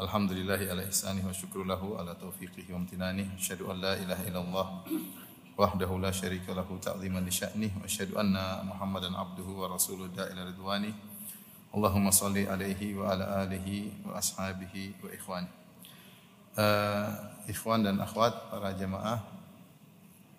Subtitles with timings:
[0.00, 3.36] Alhamdulillahi ala ihsanih wa syukru lahu ala taufiqihi wa amtinanih.
[3.36, 4.66] Asyhadu an la ilaha illallah
[5.60, 10.48] wahdahu la syarika lahu ta'ziman li sya'nih wa asyhadu anna Muhammadan abduhu wa rasuluhu da'ila
[10.48, 10.88] ridwani.
[11.76, 15.52] Allahumma salli alaihi wa ala alihi wa ashabihi wa ikhwani.
[16.56, 17.12] Uh,
[17.44, 19.20] ikhwan dan akhwat para jamaah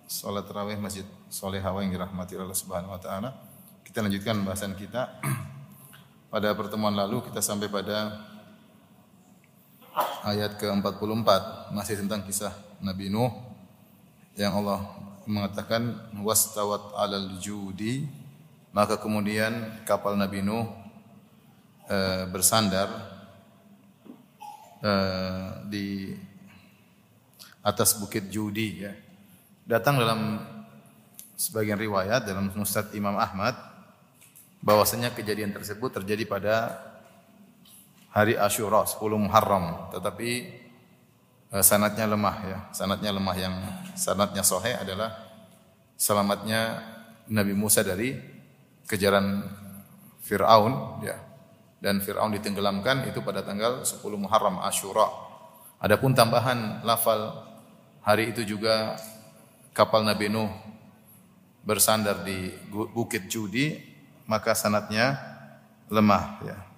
[0.09, 3.29] salat tarawih Masjid Soleh Hawa yang dirahmati Allah Subhanahu wa taala.
[3.85, 5.21] Kita lanjutkan pembahasan kita.
[6.33, 8.30] Pada pertemuan lalu kita sampai pada
[10.23, 11.29] ayat ke-44
[11.75, 13.31] masih tentang kisah Nabi Nuh
[14.39, 14.87] yang Allah
[15.27, 18.07] mengatakan wastawat 'alal judi
[18.71, 20.67] maka kemudian kapal Nabi Nuh
[21.91, 22.87] eh, bersandar
[24.79, 25.87] eh, di
[27.61, 28.93] atas bukit Judi ya.
[29.67, 30.41] Datang dalam
[31.37, 33.53] sebagian riwayat dalam Musnad Imam Ahmad
[34.61, 36.55] bahwasanya kejadian tersebut terjadi pada
[38.11, 39.89] hari Asyura 10 Muharram.
[39.91, 40.29] Tetapi
[41.51, 42.59] eh, sanatnya lemah ya.
[42.75, 43.55] Sanatnya lemah yang
[43.95, 45.15] sanatnya sahih adalah
[45.95, 46.83] selamatnya
[47.31, 48.15] Nabi Musa dari
[48.85, 49.47] kejaran
[50.21, 51.17] Firaun ya.
[51.81, 55.09] Dan Firaun ditenggelamkan itu pada tanggal 10 Muharram Asyura.
[55.81, 57.49] Adapun tambahan lafal
[58.05, 58.93] hari itu juga
[59.73, 60.51] kapal Nabi Nuh
[61.65, 63.77] bersandar di bukit Judi
[64.25, 65.17] maka sanatnya
[65.89, 66.70] lemah ya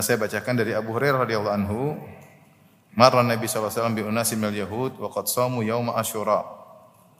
[0.00, 1.98] saya bacakan dari Abu Hurairah radhiyallahu anhu
[2.96, 6.62] marra Nabi wasallam bi unasin minal yahud wa qad shamu yauma asyura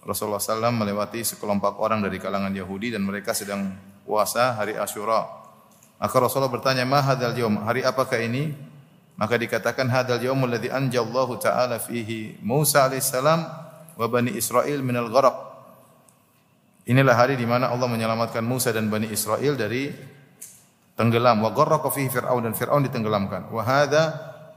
[0.02, 3.70] Rasulullah SAW melewati sekelompok orang dari kalangan Yahudi dan mereka sedang
[4.02, 5.22] puasa hari Asyura.
[6.02, 7.62] Maka Rasulullah bertanya, "Ma hadzal yaum?
[7.62, 8.50] Hari apakah ini?"
[9.14, 13.40] Maka dikatakan, "Hadzal yaumul ladzi anjallahu ta'ala fihi Musa alaihissalam
[13.94, 15.54] wa bani Israil minal gharaq."
[16.90, 19.94] Inilah hari di mana Allah menyelamatkan Musa dan Bani Israel dari
[20.98, 21.40] tenggelam.
[21.40, 23.48] Wa gharraqa fihi fir'aun dan fir'aun ditenggelamkan.
[23.48, 24.16] Wa hadza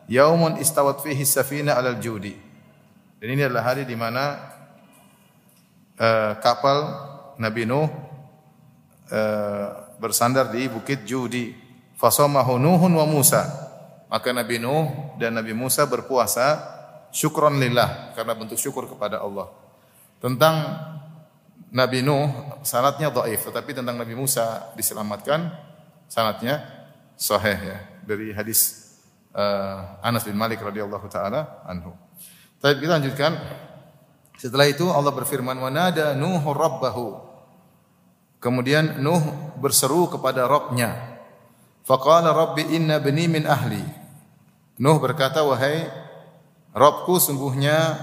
[0.10, 2.36] yaumun istawat fihi safina 'alal judi.
[3.20, 4.38] Dan ini adalah hari di mana
[5.98, 6.78] uh, kapal
[7.40, 7.88] Nabi Nuh
[9.10, 9.68] uh,
[10.00, 11.56] bersandar di bukit Judi.
[11.96, 13.48] Fasamahu Nuhun wa Musa.
[14.12, 16.60] Maka Nabi Nuh dan Nabi Musa berpuasa
[17.10, 19.48] syukron lillah karena bentuk syukur kepada Allah.
[20.20, 20.56] Tentang
[21.72, 25.50] Nabi Nuh sanatnya dhaif tetapi tentang Nabi Musa diselamatkan
[26.08, 26.64] sanatnya
[27.16, 28.86] sahih ya dari hadis
[29.36, 31.92] uh, Anas bin Malik radhiyallahu taala anhu.
[32.62, 33.34] Tapi kita lanjutkan.
[34.36, 37.24] Setelah itu Allah berfirman wa nada Nuh rabbahu.
[38.44, 39.22] Kemudian Nuh
[39.58, 40.92] berseru kepada Rabbnya.
[41.88, 43.80] Faqala rabbi inna bani min ahli.
[44.82, 45.88] Nuh berkata wahai
[46.76, 47.96] Rabbku sungguhnya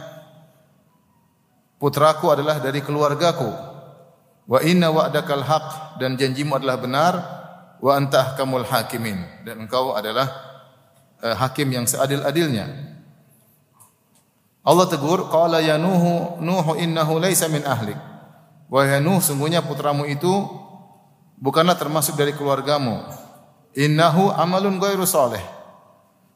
[1.76, 3.52] putraku adalah dari keluargaku.
[4.48, 7.14] Wa inna wa'dakal haq dan janjimu adalah benar
[7.82, 10.30] wa anta ahkamul hakimin dan engkau adalah
[11.18, 12.94] uh, hakim yang seadil-adilnya.
[14.62, 17.98] Allah tegur, qala ya Nuhu Nuhu innahu laisa min ahlik.
[18.70, 20.30] Wahai Nuh, sungguhnya putramu itu
[21.42, 23.02] bukanlah termasuk dari keluargamu.
[23.74, 25.42] Innahu amalun ghairu salih.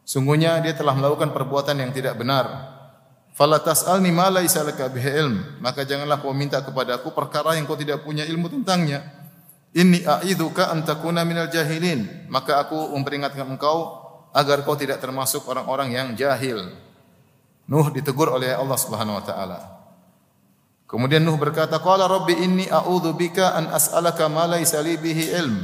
[0.03, 2.75] Sungguhnya dia telah melakukan perbuatan yang tidak benar.
[3.33, 5.37] Fala tas'alni ma laisa laka bihi ilm.
[5.63, 9.16] Maka janganlah kau minta kepadaku perkara yang kau tidak punya ilmu tentangnya.
[9.77, 12.27] Inni a'idzuka an takuna minal jahilin.
[12.33, 14.01] Maka aku memperingatkan engkau
[14.33, 16.73] agar kau tidak termasuk orang-orang yang jahil.
[17.69, 19.59] Nuh ditegur oleh Allah Subhanahu wa taala.
[20.87, 25.57] Kemudian Nuh berkata, "Qala rabbi inni a'udzu bika an as'alaka ma laysa li bihi ilm."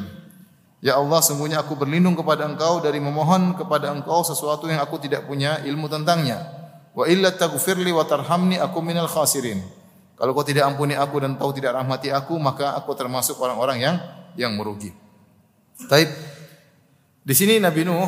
[0.83, 5.31] Ya Allah, sungguhnya aku berlindung kepada Engkau dari memohon kepada Engkau sesuatu yang aku tidak
[5.31, 6.43] punya ilmu tentangnya.
[6.91, 9.63] Wa illa taghfirli wa tarhamni aku minal khasirin.
[10.23, 13.97] Kalau kau tidak ampuni aku dan kau tidak rahmati aku, maka aku termasuk orang-orang yang
[14.39, 14.95] yang merugi.
[15.91, 16.07] Taib.
[17.27, 18.07] Di sini Nabi Nuh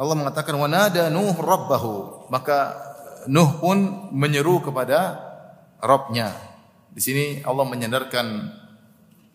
[0.00, 2.24] Allah mengatakan wa nada Nuh rabbahu.
[2.32, 2.72] Maka
[3.28, 5.20] Nuh pun menyeru kepada
[5.84, 6.32] Rabbnya.
[6.88, 8.26] Di sini Allah menyandarkan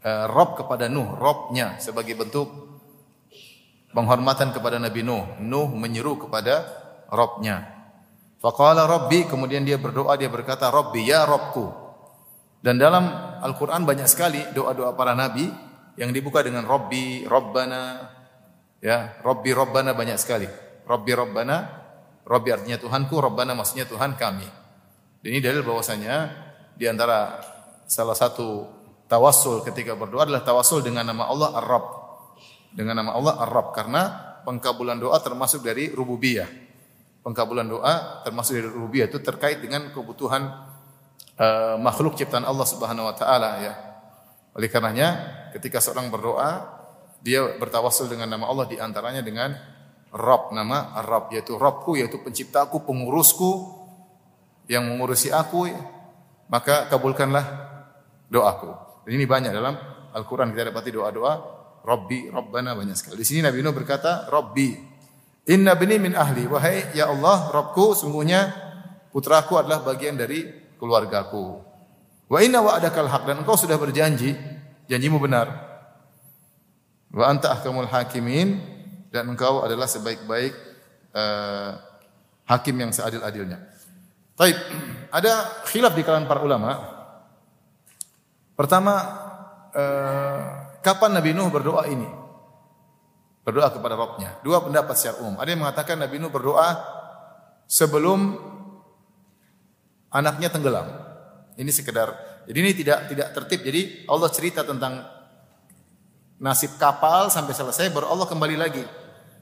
[0.01, 2.50] uh, Rabb kepada Nuh, Rabbnya sebagai bentuk
[3.94, 5.38] penghormatan kepada Nabi Nuh.
[5.38, 6.66] Nuh menyeru kepada
[7.13, 7.79] Rabbnya.
[8.39, 11.68] Faqala Rabbi, kemudian dia berdoa, dia berkata, Rabbi, ya Rabbku.
[12.63, 13.07] Dan dalam
[13.44, 15.47] Al-Quran banyak sekali doa-doa para Nabi
[16.00, 17.81] yang dibuka dengan Rabbi, Rabbana,
[18.80, 20.47] ya, Rabbi, Rabbana banyak sekali.
[20.88, 21.80] Rabbi, Rabbana
[22.30, 24.45] Rabbi artinya Tuhanku, Rabbana maksudnya Tuhan kami.
[25.25, 26.30] Dan ini dalil bahwasanya
[26.77, 27.42] di antara
[27.89, 28.69] salah satu
[29.09, 31.88] tawassul ketika berdoa adalah tawassul dengan nama Allah Ar-Rabb.
[32.69, 34.01] Dengan nama Allah Ar-Rabb karena
[34.45, 36.69] pengkabulan doa termasuk dari rububiyah.
[37.30, 40.50] Pengkabulan doa termasuk dari rububiyah itu terkait dengan kebutuhan
[41.38, 43.74] uh, makhluk ciptaan Allah Subhanahu wa taala ya.
[44.58, 45.10] Oleh karenanya
[45.54, 46.66] ketika seorang berdoa
[47.22, 49.54] dia bertawassul dengan nama Allah di antaranya dengan
[50.10, 53.78] Rabb nama Rabb yaitu Rabbku yaitu penciptaku, pengurusku
[54.66, 55.70] yang mengurusi aku
[56.50, 57.46] maka kabulkanlah
[58.26, 58.74] doaku.
[59.06, 59.78] Dan ini banyak dalam
[60.18, 63.22] Al-Qur'an kita dapati doa-doa Rabbi, Rabbana banyak sekali.
[63.22, 64.88] Di sini Nabi Nuh berkata, Rabbi,
[65.50, 66.46] inna bini min ahli.
[66.46, 68.54] Wahai ya Allah, Rabbku, sungguhnya
[69.10, 70.46] putraku adalah bagian dari
[70.78, 71.66] keluargaku.
[72.30, 73.25] Wa inna wa'adakal haq.
[73.25, 74.38] Dan engkau sudah berjanji,
[74.86, 75.50] janjimu benar.
[77.10, 78.78] Wa anta ahkamul hakimin.
[79.10, 80.54] Dan engkau adalah sebaik-baik
[81.18, 81.74] uh,
[82.45, 83.57] hakim yang seadil-adilnya.
[84.38, 84.54] Taib,
[85.10, 86.78] ada khilaf di kalangan para ulama.
[88.54, 88.94] Pertama,
[89.74, 90.42] uh,
[90.86, 92.29] kapan Nabi Nuh berdoa ini?
[93.50, 94.38] Berdoa kepada Rabbnya.
[94.46, 95.42] Dua pendapat secara umum.
[95.42, 96.69] Ada yang mengatakan Nabi Nuh berdoa
[97.66, 98.38] sebelum
[100.13, 100.86] anaknya tenggelam.
[101.57, 102.13] Ini sekedar.
[102.46, 103.66] Jadi ini tidak tidak tertib.
[103.66, 105.01] Jadi Allah cerita tentang
[106.38, 108.86] nasib kapal sampai selesai baru Allah kembali lagi.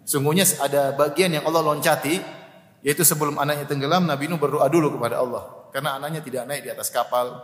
[0.07, 2.39] Sungguhnya ada bagian yang Allah loncati
[2.87, 6.71] yaitu sebelum anaknya tenggelam Nabi Nuh berdoa dulu kepada Allah karena anaknya tidak naik di
[6.71, 7.43] atas kapal.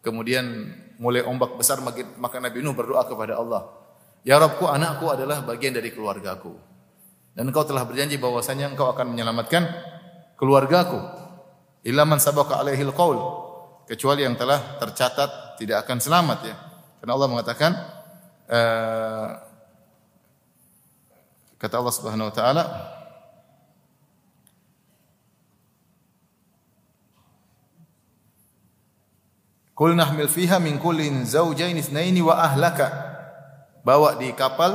[0.00, 0.48] Kemudian
[0.96, 3.83] mulai ombak besar maka Nabi Nuh berdoa kepada Allah.
[4.24, 6.56] Ya Rabbku, anakku adalah bagian dari keluargaku.
[7.36, 9.68] Dan engkau telah berjanji bahwasanya engkau akan menyelamatkan
[10.40, 10.96] keluargaku.
[11.84, 13.20] Ilaman sabaka alaihil qaul.
[13.84, 16.56] Kecuali yang telah tercatat tidak akan selamat ya.
[17.04, 17.72] Karena Allah mengatakan
[18.48, 19.28] uh,
[21.60, 22.64] kata Allah Subhanahu wa taala
[29.74, 33.13] Kul nahmil fiha min kullin zaujain itsnaini wa ahlaka.
[33.84, 34.74] Bawa di kapal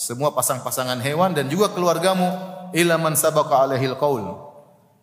[0.00, 2.24] semua pasang-pasangan hewan dan juga keluargamu
[2.72, 4.24] ila man sabaqa alaihil qaul.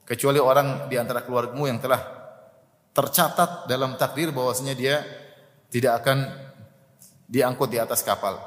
[0.10, 2.01] Kecuali orang di antara keluargamu yang telah
[2.98, 5.06] tercatat dalam takdir bahwasanya dia
[5.69, 6.25] tidak akan
[7.30, 8.42] diangkut di atas kapal.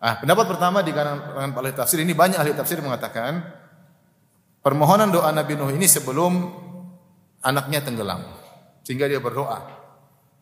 [0.00, 3.44] Ah, pendapat pertama di kalangan ahli tafsir ini banyak ahli tafsir mengatakan
[4.64, 6.50] permohonan doa Nabi Nuh ini sebelum
[7.44, 8.24] anaknya tenggelam
[8.82, 9.82] sehingga dia berdoa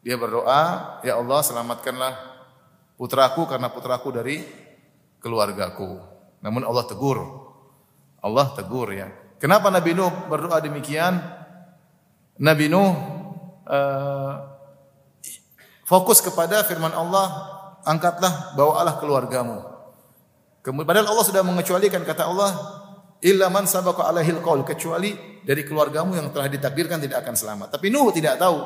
[0.00, 2.12] dia berdoa, "Ya Allah, selamatkanlah
[3.00, 4.44] putraku karena putraku dari
[5.24, 5.96] keluargaku."
[6.44, 7.18] Namun Allah tegur.
[8.20, 9.08] Allah tegur ya.
[9.40, 11.16] Kenapa Nabi Nuh berdoa demikian?
[12.36, 12.92] Nabi Nuh
[13.64, 14.32] uh,
[15.88, 17.28] fokus kepada firman Allah,
[17.88, 19.64] "Angkatlah, bawalah keluargamu."
[20.60, 22.52] Kemudian padahal Allah sudah mengecualikan kata Allah,
[23.24, 27.80] "Illa man sabaqa alaihil qaul," kecuali dari keluargamu yang telah ditakdirkan tidak akan selamat.
[27.80, 28.58] Tapi Nuh tidak tahu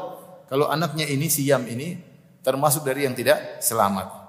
[0.50, 1.94] kalau anaknya ini siam ini
[2.42, 4.23] termasuk dari yang tidak selamat.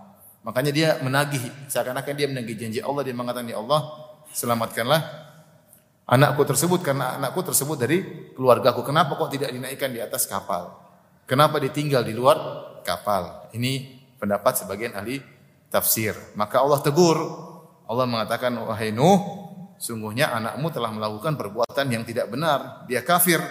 [0.45, 3.81] Makanya dia menagih seakan-akan dia menagih janji Allah dia mengatakan ya Allah
[4.30, 5.01] selamatkanlah
[6.06, 7.97] anakku tersebut karena anakku tersebut dari
[8.38, 8.86] keluargaku.
[8.86, 10.77] Kenapa kok tidak dinaikkan di atas kapal?
[11.25, 12.38] Kenapa ditinggal di luar
[12.86, 13.50] kapal?
[13.57, 15.18] Ini pendapat sebagian ahli
[15.74, 16.13] tafsir.
[16.38, 17.18] Maka Allah tegur.
[17.86, 19.21] Allah mengatakan wahai Nuh,
[19.77, 22.86] sungguhnya anakmu telah melakukan perbuatan yang tidak benar.
[22.86, 23.41] Dia kafir.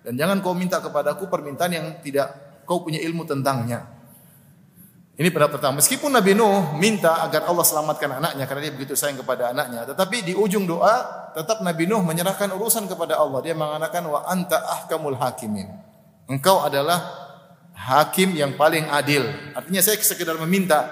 [0.00, 2.32] Dan jangan kau minta kepadaku permintaan yang tidak
[2.64, 3.99] kau punya ilmu tentangnya.
[5.20, 5.84] Ini pendapat pertama.
[5.84, 10.24] Meskipun Nabi Nuh minta agar Allah selamatkan anaknya karena dia begitu sayang kepada anaknya, tetapi
[10.24, 13.44] di ujung doa tetap Nabi Nuh menyerahkan urusan kepada Allah.
[13.44, 15.68] Dia mengatakan wa anta ahkamul hakimin.
[16.24, 17.04] Engkau adalah
[17.76, 19.28] hakim yang paling adil.
[19.52, 20.88] Artinya saya sekedar meminta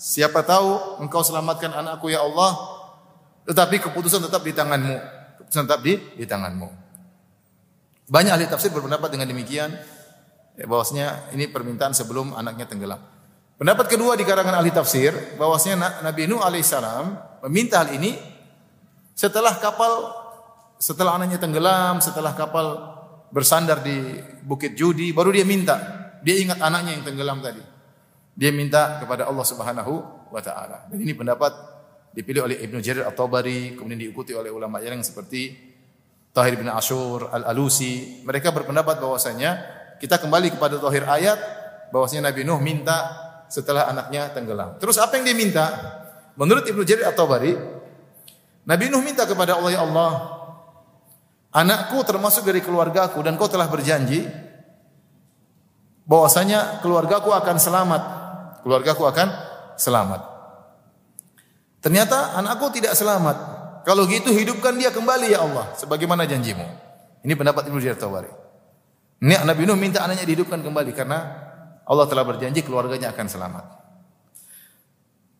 [0.00, 2.56] siapa tahu engkau selamatkan anakku ya Allah,
[3.44, 4.96] tetapi keputusan tetap di tanganmu.
[5.44, 6.72] Keputusan tetap di di tanganmu.
[8.08, 9.76] Banyak ahli tafsir berpendapat dengan demikian
[10.56, 13.17] ya, bahwasanya ini permintaan sebelum anaknya tenggelam.
[13.58, 17.18] Pendapat kedua di karangan ahli tafsir bahwasanya Nabi Nuh alaihissalam
[17.50, 18.14] meminta hal ini
[19.18, 20.14] setelah kapal
[20.78, 22.86] setelah anaknya tenggelam, setelah kapal
[23.34, 24.14] bersandar di
[24.46, 25.74] Bukit Judi, baru dia minta.
[26.22, 27.58] Dia ingat anaknya yang tenggelam tadi.
[28.38, 29.94] Dia minta kepada Allah Subhanahu
[30.30, 30.86] wa taala.
[30.86, 31.50] Dan ini pendapat
[32.14, 35.58] dipilih oleh Ibnu Jarir At-Tabari, kemudian diikuti oleh ulama yang seperti
[36.30, 39.50] Tahir bin Ashur, Al-Alusi, mereka berpendapat bahwasanya
[39.98, 41.38] kita kembali kepada Tahir ayat
[41.90, 44.76] bahwasanya Nabi Nuh minta setelah anaknya tenggelam.
[44.78, 45.66] Terus apa yang dia minta?
[46.38, 47.56] Menurut Ibnu Jarir atau Bari,
[48.68, 50.12] Nabi Nuh minta kepada Allah ya Allah,
[51.50, 54.28] anakku termasuk dari keluargaku dan kau telah berjanji
[56.04, 58.02] bahwasanya keluargaku akan selamat.
[58.62, 59.28] Keluargaku akan
[59.80, 60.20] selamat.
[61.80, 63.56] Ternyata anakku tidak selamat.
[63.88, 66.66] Kalau gitu hidupkan dia kembali ya Allah sebagaimana janjimu.
[67.24, 68.28] Ini pendapat Ibnu Jarir Tabari.
[69.24, 71.47] Ini Nabi Nuh minta anaknya dihidupkan kembali karena
[71.88, 73.64] Allah telah berjanji keluarganya akan selamat.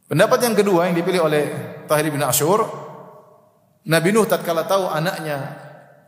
[0.08, 1.44] Pendapat yang kedua yang dipilih oleh
[1.84, 2.64] Tahir bin Ashur,
[3.84, 5.36] Nabi Nuh tatkala tahu anaknya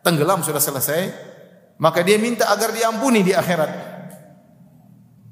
[0.00, 1.12] tenggelam sudah selesai,
[1.76, 3.92] maka dia minta agar diampuni di akhirat.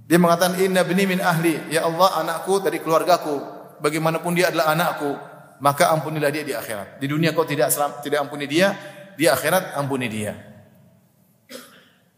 [0.08, 3.40] Dia mengatakan inna bini min ahli, ya Allah anakku dari keluargaku,
[3.80, 5.16] bagaimanapun dia adalah anakku,
[5.60, 7.00] maka ampunilah dia di akhirat.
[7.00, 8.72] Di dunia kau tidak selam, tidak ampuni dia,
[9.16, 10.47] di akhirat ampuni dia.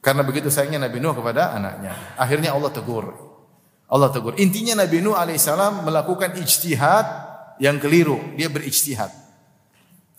[0.01, 1.93] Karena begitu sayangnya Nabi Nuh kepada anaknya.
[2.17, 3.13] Akhirnya Allah tegur.
[3.85, 4.33] Allah tegur.
[4.41, 7.07] Intinya Nabi Nuh alaihissalam melakukan ijtihad
[7.61, 8.17] yang keliru.
[8.35, 9.13] Dia berijtihad.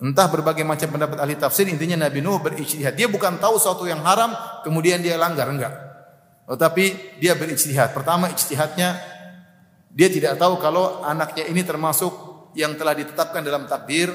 [0.02, 2.94] Entah berbagai macam pendapat ahli tafsir, intinya Nabi Nuh berijtihad.
[2.94, 4.34] Dia bukan tahu sesuatu yang haram,
[4.66, 5.74] kemudian dia langgar, enggak.
[6.46, 7.94] Tetapi dia berijtihad.
[7.94, 8.98] Pertama ijtihadnya,
[9.90, 12.10] dia tidak tahu kalau anaknya ini termasuk
[12.58, 14.10] yang telah ditetapkan dalam takdir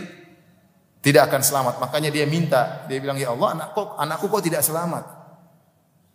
[1.00, 1.76] tidak akan selamat.
[1.80, 5.17] Makanya dia minta, dia bilang ya Allah, anakku, anakku kok tidak selamat.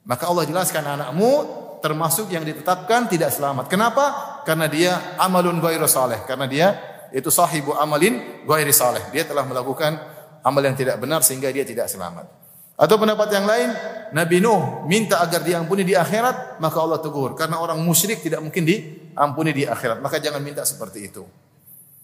[0.03, 3.71] Maka Allah jelaskan anakmu termasuk yang ditetapkan tidak selamat.
[3.71, 4.39] Kenapa?
[4.47, 6.23] Karena dia amalun ghairu saleh.
[6.27, 6.75] Karena dia
[7.13, 9.03] itu sahibu amalin ghairi saleh.
[9.15, 9.99] Dia telah melakukan
[10.43, 12.27] amal yang tidak benar sehingga dia tidak selamat.
[12.75, 13.69] Atau pendapat yang lain,
[14.11, 17.37] Nabi Nuh minta agar diampuni di akhirat, maka Allah tegur.
[17.39, 20.03] Karena orang musyrik tidak mungkin diampuni di akhirat.
[20.03, 21.23] Maka jangan minta seperti itu.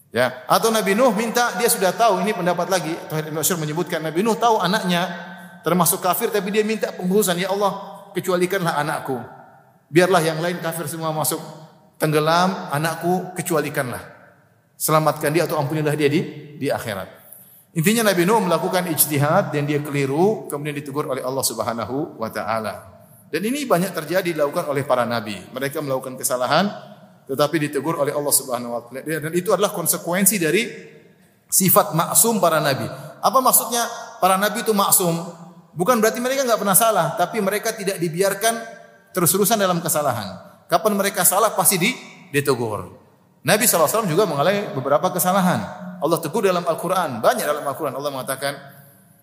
[0.09, 2.93] Ya, atau Nabi Nuh minta dia sudah tahu ini pendapat lagi.
[3.11, 5.28] Tuhir Ibn menyebutkan Nabi Nuh tahu anaknya
[5.65, 9.17] termasuk kafir tapi dia minta penghususan ya Allah kecualikanlah anakku.
[9.89, 11.41] Biarlah yang lain kafir semua masuk
[11.97, 14.01] tenggelam, anakku kecualikanlah.
[14.79, 16.21] Selamatkan dia atau ampunilah dia di
[16.55, 17.19] di akhirat.
[17.77, 22.97] Intinya Nabi Nuh melakukan ijtihad dan dia keliru kemudian ditegur oleh Allah Subhanahu wa taala.
[23.29, 25.37] Dan ini banyak terjadi dilakukan oleh para nabi.
[25.53, 26.65] Mereka melakukan kesalahan
[27.29, 29.05] tetapi ditegur oleh Allah Subhanahu wa taala.
[29.05, 30.65] Dan itu adalah konsekuensi dari
[31.45, 32.89] sifat maksum para nabi.
[33.21, 33.85] Apa maksudnya
[34.17, 35.13] para nabi itu maksum?
[35.79, 38.51] Bukan berarti mereka nggak pernah salah, tapi mereka tidak dibiarkan
[39.15, 40.35] terus-terusan dalam kesalahan.
[40.67, 41.95] Kapan mereka salah pasti di,
[42.35, 42.99] ditegur.
[43.47, 45.63] Nabi SAW juga mengalami beberapa kesalahan.
[46.03, 47.23] Allah tegur dalam Al-Quran.
[47.23, 47.95] Banyak dalam Al-Quran.
[47.95, 48.59] Allah mengatakan,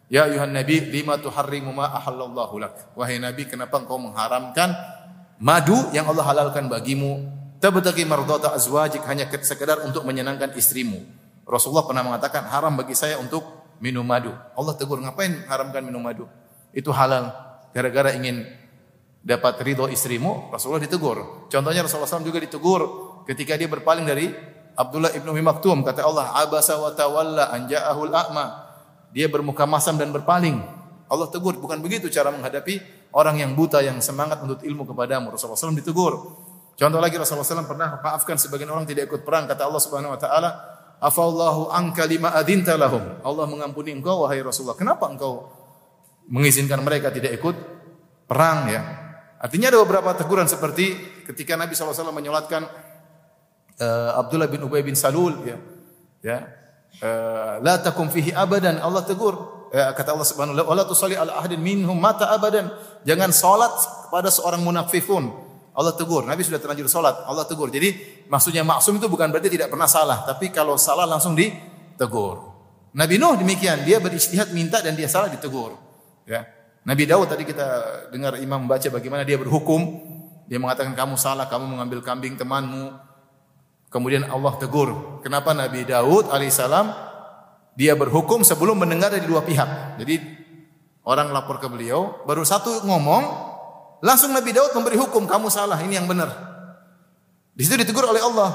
[0.09, 2.97] Ya ayuhan Nabi, lima tuharrimu ma ahallallahu lak.
[2.97, 4.73] Wahai Nabi, kenapa engkau mengharamkan
[5.37, 7.21] madu yang Allah halalkan bagimu?
[7.61, 11.05] Tabtaki mardata azwajik hanya sekedar untuk menyenangkan istrimu.
[11.45, 13.45] Rasulullah pernah mengatakan, haram bagi saya untuk
[13.77, 14.33] minum madu.
[14.57, 16.25] Allah tegur, ngapain haramkan minum madu?
[16.77, 17.33] Itu halal.
[17.73, 18.45] Gara-gara ingin
[19.25, 21.49] dapat ridho istrimu, Rasulullah ditegur.
[21.49, 22.81] Contohnya Rasulullah SAW juga ditegur
[23.25, 24.29] ketika dia berpaling dari
[24.77, 25.81] Abdullah ibnu Umi Maktum.
[25.81, 28.47] Kata Allah, abasa wa tawalla anja'ahul a'ma.
[29.17, 30.61] Dia bermuka masam dan berpaling.
[31.09, 35.33] Allah tegur, bukan begitu cara menghadapi orang yang buta yang semangat untuk ilmu kepadamu.
[35.33, 36.13] Rasulullah SAW ditegur.
[36.77, 39.49] Contoh lagi Rasulullah SAW pernah maafkan sebagian orang tidak ikut perang.
[39.49, 40.51] Kata Allah Subhanahu Wa Taala,
[40.97, 43.21] Afallahu angka lima adinta lahum.
[43.25, 44.77] Allah mengampuni engkau wahai Rasulullah.
[44.77, 45.56] Kenapa engkau
[46.31, 47.57] mengizinkan mereka tidak ikut
[48.27, 48.83] perang ya?
[49.37, 50.97] Artinya ada beberapa teguran seperti
[51.29, 52.65] ketika Nabi SAW menyolatkan
[53.79, 55.57] uh, Abdullah bin Ubay bin Salul ya.
[56.25, 56.39] Ya.
[56.97, 59.37] Uh, la takum fihi abadan Allah tegur
[59.69, 62.73] ya, kata Allah Subhanahu wa taala ala ahadin minhum mata abadan
[63.05, 63.73] jangan salat
[64.09, 65.29] kepada seorang munafikun
[65.77, 67.93] Allah tegur Nabi sudah terlanjur salat Allah tegur jadi
[68.33, 72.57] maksudnya maksum itu bukan berarti tidak pernah salah tapi kalau salah langsung ditegur
[72.97, 75.77] Nabi Nuh demikian dia berijtihad minta dan dia salah ditegur
[76.27, 76.45] ya
[76.87, 77.67] Nabi Daud tadi kita
[78.15, 80.07] dengar imam membaca bagaimana dia berhukum.
[80.47, 82.95] Dia mengatakan kamu salah, kamu mengambil kambing temanmu.
[83.91, 85.19] Kemudian Allah tegur.
[85.27, 86.87] Kenapa Nabi Daud alaihissalam
[87.75, 89.99] dia berhukum sebelum mendengar dari dua pihak.
[89.99, 90.15] Jadi
[91.03, 93.23] orang lapor ke beliau, baru satu ngomong,
[94.07, 96.31] langsung Nabi Daud memberi hukum, kamu salah, ini yang benar.
[97.51, 98.55] Di situ ditegur oleh Allah.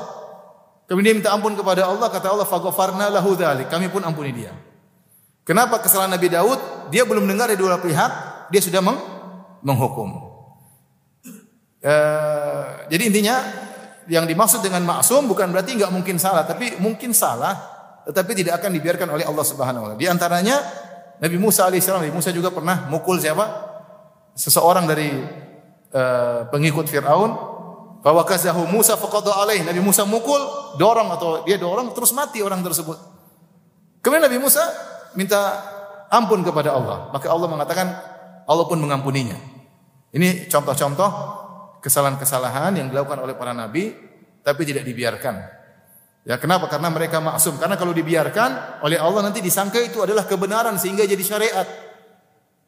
[0.88, 4.56] Kemudian dia minta ampun kepada Allah, kata Allah, "Faghfarna lahu dzalik." Kami pun ampuni dia.
[5.42, 6.90] Kenapa kesalahan Nabi Daud?
[6.94, 8.12] Dia belum dengar dari dua pihak,
[8.54, 9.00] dia sudah meng
[9.66, 10.10] menghukum.
[11.82, 11.96] E,
[12.94, 13.36] jadi intinya
[14.06, 17.58] yang dimaksud dengan maksum bukan berarti nggak mungkin salah, tapi mungkin salah,
[18.06, 20.02] tetapi tidak akan dibiarkan oleh Allah Subhanahu wa taala.
[20.02, 20.62] Di antaranya
[21.22, 23.46] Nabi Musa alaihissalam, Nabi Musa juga pernah mukul siapa?
[24.38, 25.10] Seseorang dari
[25.90, 26.04] e,
[26.50, 27.50] pengikut Firaun.
[28.02, 29.62] Bahwa kazahu Musa faqada alaih.
[29.62, 30.42] Nabi Musa mukul,
[30.82, 32.98] dorong atau dia dorong terus mati orang tersebut.
[34.02, 34.66] Kemudian Nabi Musa
[35.16, 35.60] minta
[36.12, 37.10] ampun kepada Allah.
[37.16, 37.88] Maka Allah mengatakan
[38.46, 39.38] Allah pun mengampuninya.
[40.12, 41.10] Ini contoh-contoh
[41.80, 43.96] kesalahan-kesalahan yang dilakukan oleh para nabi
[44.44, 45.62] tapi tidak dibiarkan.
[46.22, 46.70] Ya kenapa?
[46.70, 47.58] Karena mereka maksum.
[47.58, 51.66] Karena kalau dibiarkan oleh Allah nanti disangka itu adalah kebenaran sehingga jadi syariat.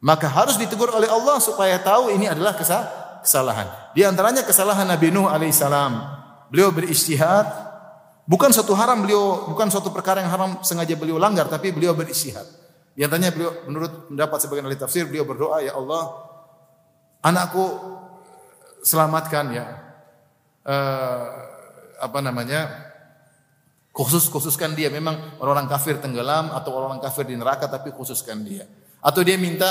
[0.02, 2.58] Maka harus ditegur oleh Allah supaya tahu ini adalah
[3.22, 3.94] kesalahan.
[3.94, 5.92] Di antaranya kesalahan Nabi Nuh alaihissalam.
[6.50, 7.46] Beliau beristihad
[8.24, 12.48] Bukan suatu haram beliau, bukan suatu perkara yang haram sengaja beliau langgar, tapi beliau beristihad.
[12.94, 16.14] Di antaranya beliau menurut pendapat sebagian ahli tafsir beliau berdoa ya Allah
[17.26, 17.64] anakku
[18.86, 19.66] selamatkan ya.
[20.64, 21.24] Eh,
[22.00, 22.92] apa namanya?
[23.90, 24.88] Khusus khususkan dia.
[24.88, 28.68] Memang orang-orang kafir tenggelam atau orang-orang kafir di neraka tapi khususkan dia.
[29.04, 29.68] Atau dia minta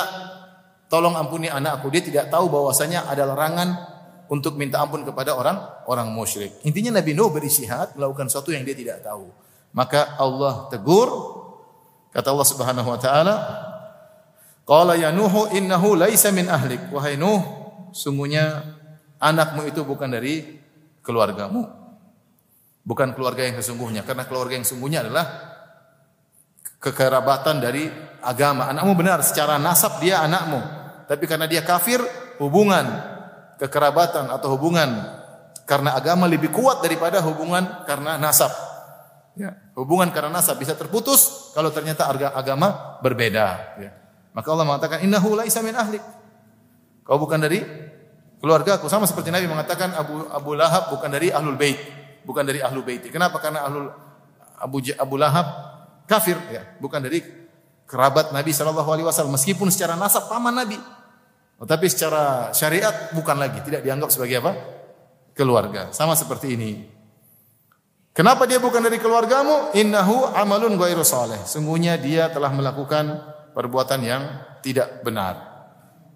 [0.91, 1.88] tolong ampuni anakku.
[1.89, 3.92] Dia tidak tahu bahwasanya ada larangan
[4.33, 8.73] untuk minta ampun kepada orang orang musyrik intinya Nabi Nuh berisihat melakukan sesuatu yang dia
[8.73, 9.29] tidak tahu
[9.77, 11.43] maka Allah tegur
[12.13, 13.35] Kata Allah Subhanahu wa taala,
[14.63, 16.93] Qala ya Nuhu innahu laisa min ahlik.
[16.93, 17.41] Wahai Nuh,
[17.89, 18.61] sungguhnya
[19.17, 20.61] anakmu itu bukan dari
[21.01, 21.81] keluargamu.
[22.85, 25.25] Bukan keluarga yang sesungguhnya karena keluarga yang sesungguhnya adalah
[26.77, 27.89] kekerabatan dari
[28.21, 28.69] agama.
[28.69, 30.61] Anakmu benar secara nasab dia anakmu,
[31.09, 31.97] tapi karena dia kafir,
[32.37, 32.85] hubungan
[33.63, 34.91] kekerabatan atau hubungan
[35.63, 38.51] karena agama lebih kuat daripada hubungan karena nasab.
[39.34, 42.05] Ya, hubungan karena nasab bisa terputus kalau ternyata
[42.36, 43.79] agama berbeda.
[43.79, 43.91] Ya.
[44.36, 46.03] Maka Allah mengatakan innahu laisa min ahlik.
[47.08, 47.63] Kau bukan dari
[48.43, 51.79] keluarga aku sama seperti Nabi mengatakan Abu Abu Lahab bukan dari ahlul bait,
[52.27, 53.01] bukan dari ahlul bait.
[53.08, 53.39] Kenapa?
[53.39, 53.89] Karena ahlul
[54.60, 55.48] Abu Abu Lahab
[56.05, 57.24] kafir ya, bukan dari
[57.88, 60.77] kerabat Nabi sallallahu alaihi wasallam meskipun secara nasab paman Nabi.
[61.63, 64.53] Tetapi secara syariat bukan lagi, tidak dianggap sebagai apa?
[65.34, 65.89] keluarga.
[65.91, 66.72] Sama seperti ini.
[68.13, 69.74] Kenapa dia bukan dari keluargamu?
[69.74, 71.41] Innahu amalun ghairu saleh.
[71.50, 73.17] Sungguhnya dia telah melakukan
[73.58, 74.22] perbuatan yang
[74.62, 75.41] tidak benar.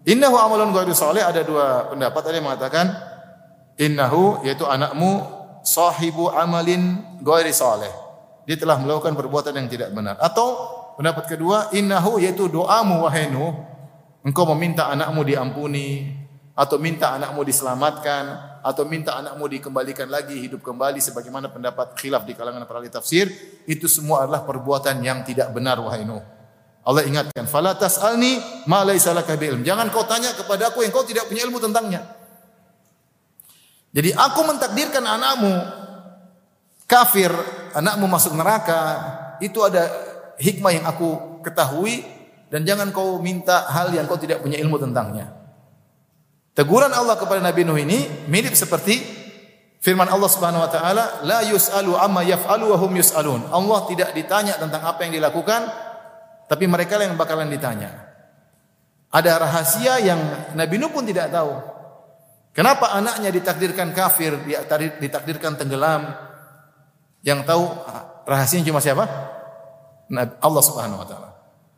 [0.06, 2.22] Innahu amalun ghairu saleh ada dua pendapat.
[2.22, 2.86] Ada yang mengatakan
[3.82, 5.26] innahu yaitu anakmu
[5.66, 7.90] sahibu amalin ghairi saleh.
[8.46, 10.22] Dia telah melakukan perbuatan yang tidak benar.
[10.22, 10.54] Atau
[11.02, 13.77] pendapat kedua innahu yaitu doamu wahai Nuh.
[14.28, 16.12] Engkau meminta anakmu diampuni
[16.52, 22.36] atau minta anakmu diselamatkan atau minta anakmu dikembalikan lagi hidup kembali sebagaimana pendapat khilaf di
[22.36, 23.32] kalangan para ahli tafsir
[23.64, 26.20] itu semua adalah perbuatan yang tidak benar wahai Nuh.
[26.84, 31.08] Allah ingatkan, "Fala tas'alni ma laisa laka ilm." Jangan kau tanya kepada aku yang kau
[31.08, 32.04] tidak punya ilmu tentangnya.
[33.96, 35.56] Jadi aku mentakdirkan anakmu
[36.84, 37.32] kafir,
[37.76, 38.80] anakmu masuk neraka,
[39.40, 39.88] itu ada
[40.36, 42.17] hikmah yang aku ketahui
[42.48, 45.36] dan jangan kau minta hal yang kau tidak punya ilmu tentangnya.
[46.58, 48.98] Teguran Allah kepada Nabi Nuh ini mirip seperti
[49.78, 53.46] firman Allah Subhanahu wa taala, la yusalu amma yaf'alu wa hum yusalun.
[53.54, 55.70] Allah tidak ditanya tentang apa yang dilakukan,
[56.50, 58.10] tapi mereka yang bakalan ditanya.
[59.14, 60.20] Ada rahasia yang
[60.58, 61.52] Nabi Nuh pun tidak tahu.
[62.58, 64.34] Kenapa anaknya ditakdirkan kafir,
[64.98, 66.10] ditakdirkan tenggelam?
[67.22, 67.64] Yang tahu
[68.26, 69.06] rahasianya cuma siapa?
[70.42, 71.27] Allah Subhanahu wa taala.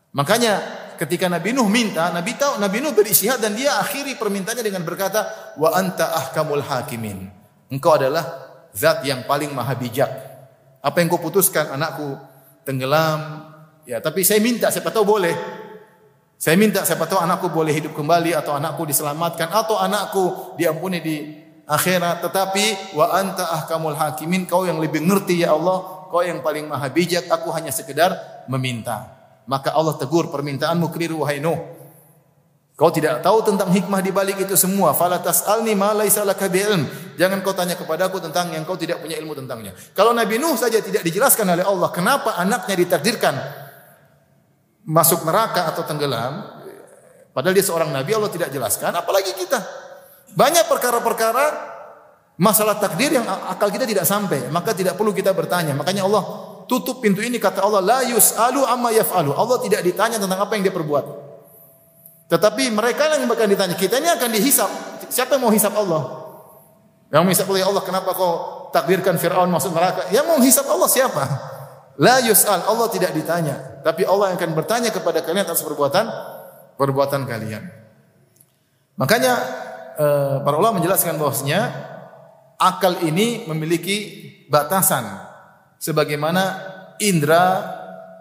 [0.09, 0.57] Makanya
[0.97, 5.53] ketika Nabi Nuh minta, Nabi tahu Nabi Nuh berisihat dan dia akhiri permintaannya dengan berkata,
[5.55, 7.29] "Wa anta ahkamul hakimin."
[7.69, 8.25] Engkau adalah
[8.73, 10.09] zat yang paling maha bijak.
[10.81, 12.17] Apa yang kau putuskan anakku
[12.65, 13.45] tenggelam,
[13.85, 15.35] ya tapi saya minta siapa tahu boleh.
[16.39, 21.15] Saya minta siapa tahu anakku boleh hidup kembali atau anakku diselamatkan atau anakku diampuni di
[21.67, 26.65] akhirat tetapi wa anta ahkamul hakimin kau yang lebih ngerti ya Allah kau yang paling
[26.65, 28.15] maha bijak aku hanya sekedar
[28.49, 29.18] meminta
[29.49, 31.57] maka Allah tegur permintaanmu keliru wahai Nuh.
[32.77, 34.95] Kau tidak tahu tentang hikmah di balik itu semua.
[34.95, 36.47] Fala tas'alni ma laisa laka.
[37.19, 39.75] Jangan kau tanya kepadaku tentang yang kau tidak punya ilmu tentangnya.
[39.91, 43.35] Kalau Nabi Nuh saja tidak dijelaskan oleh Allah kenapa anaknya ditakdirkan
[44.89, 46.65] masuk neraka atau tenggelam,
[47.29, 49.61] padahal dia seorang nabi Allah tidak jelaskan, apalagi kita.
[50.33, 51.45] Banyak perkara-perkara
[52.41, 55.77] masalah takdir yang akal kita tidak sampai, maka tidak perlu kita bertanya.
[55.77, 59.33] Makanya Allah tutup pintu ini kata Allah la yus'alu amma yaf'alu.
[59.33, 61.05] Allah tidak ditanya tentang apa yang dia perbuat.
[62.29, 64.69] Tetapi mereka yang akan ditanya, kita ini akan dihisap.
[65.09, 66.29] Siapa yang mau hisap Allah?
[67.09, 68.33] Yang hisap oleh Allah, kenapa kau
[68.69, 70.13] takdirkan Fir'aun masuk neraka?
[70.13, 71.23] Yang mau hisap Allah siapa?
[71.97, 73.81] La yus'al, Allah tidak ditanya.
[73.81, 76.05] Tapi Allah yang akan bertanya kepada kalian atas perbuatan
[76.77, 77.65] perbuatan kalian.
[78.95, 79.33] Makanya
[79.99, 81.59] eh, para ulama menjelaskan bahwasanya
[82.55, 83.97] akal ini memiliki
[84.47, 85.28] batasan
[85.79, 86.43] sebagaimana
[86.99, 87.43] indera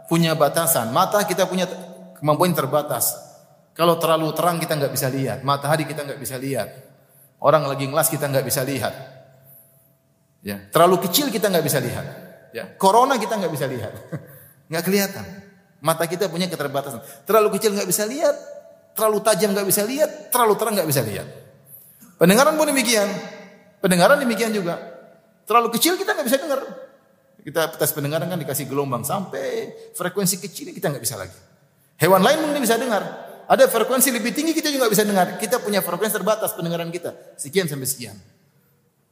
[0.06, 0.94] punya batasan.
[0.94, 1.66] Mata kita punya
[2.16, 3.12] kemampuan terbatas.
[3.76, 6.66] Kalau terlalu terang kita nggak bisa lihat, matahari kita nggak bisa lihat,
[7.38, 8.94] orang lagi ngelas kita nggak bisa lihat.
[10.42, 12.06] Ya, terlalu kecil kita nggak bisa lihat.
[12.50, 13.94] Ya, corona kita nggak bisa lihat,
[14.70, 15.26] nggak kelihatan.
[15.78, 17.06] Mata kita punya keterbatasan.
[17.22, 18.34] Terlalu kecil nggak bisa lihat,
[18.98, 21.26] terlalu tajam nggak bisa lihat, terlalu terang nggak bisa lihat.
[22.18, 23.06] Pendengaran pun demikian.
[23.78, 24.74] Pendengaran demikian juga.
[25.46, 26.87] Terlalu kecil kita nggak bisa dengar.
[27.44, 31.38] Kita tes pendengaran kan dikasih gelombang sampai frekuensi kecil kita nggak bisa lagi.
[31.98, 33.02] Hewan lain mungkin bisa dengar.
[33.48, 35.40] Ada frekuensi lebih tinggi kita juga bisa dengar.
[35.40, 37.38] Kita punya frekuensi terbatas pendengaran kita.
[37.40, 38.16] Sekian sampai sekian.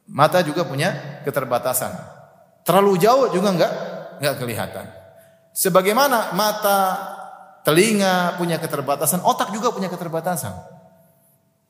[0.06, 1.90] Mata juga punya keterbatasan.
[2.62, 3.72] Terlalu jauh juga enggak
[4.20, 4.86] enggak kelihatan.
[5.56, 6.80] Sebagaimana mata,
[7.64, 10.52] telinga punya keterbatasan, otak juga punya keterbatasan.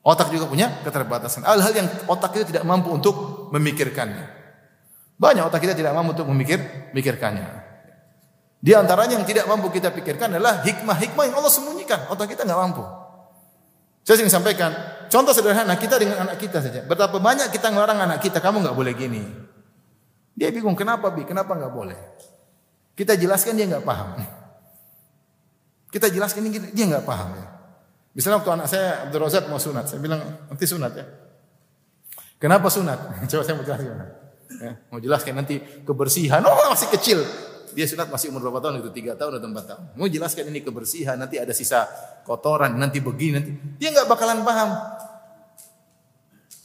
[0.03, 1.47] Otak juga punya keterbatasan.
[1.47, 4.36] Hal-hal yang otak kita tidak mampu untuk memikirkannya.
[5.17, 6.61] Banyak otak kita tidak mampu untuk memikir,
[6.93, 7.67] memikirkannya.
[8.57, 12.09] Di antaranya yang tidak mampu kita pikirkan adalah hikmah-hikmah yang Allah sembunyikan.
[12.09, 12.85] Otak kita nggak mampu.
[14.05, 14.71] Saya sering sampaikan,
[15.11, 16.79] contoh sederhana kita dengan anak kita saja.
[16.85, 19.23] Betapa banyak kita ngelarang anak kita, kamu nggak boleh gini.
[20.37, 21.25] Dia bingung, kenapa bi?
[21.25, 21.99] Kenapa nggak boleh?
[22.93, 24.21] Kita jelaskan dia nggak paham.
[25.91, 27.35] Kita jelaskan ini dia nggak paham.
[27.35, 27.45] Ya.
[28.17, 31.05] Misalnya waktu anak saya Abdul Razak mau sunat, saya bilang nanti sunat ya.
[32.41, 32.97] Kenapa sunat?
[33.29, 34.26] Coba saya mau jelaskan.
[34.47, 36.39] Ya, mau jelaskan nanti kebersihan.
[36.47, 37.19] Oh masih kecil.
[37.77, 38.89] Dia sunat masih umur berapa tahun itu?
[38.89, 39.83] Tiga tahun atau empat tahun.
[39.99, 41.85] Mau jelaskan ini kebersihan, nanti ada sisa
[42.25, 43.51] kotoran, nanti begini, nanti.
[43.77, 44.69] Dia nggak bakalan paham.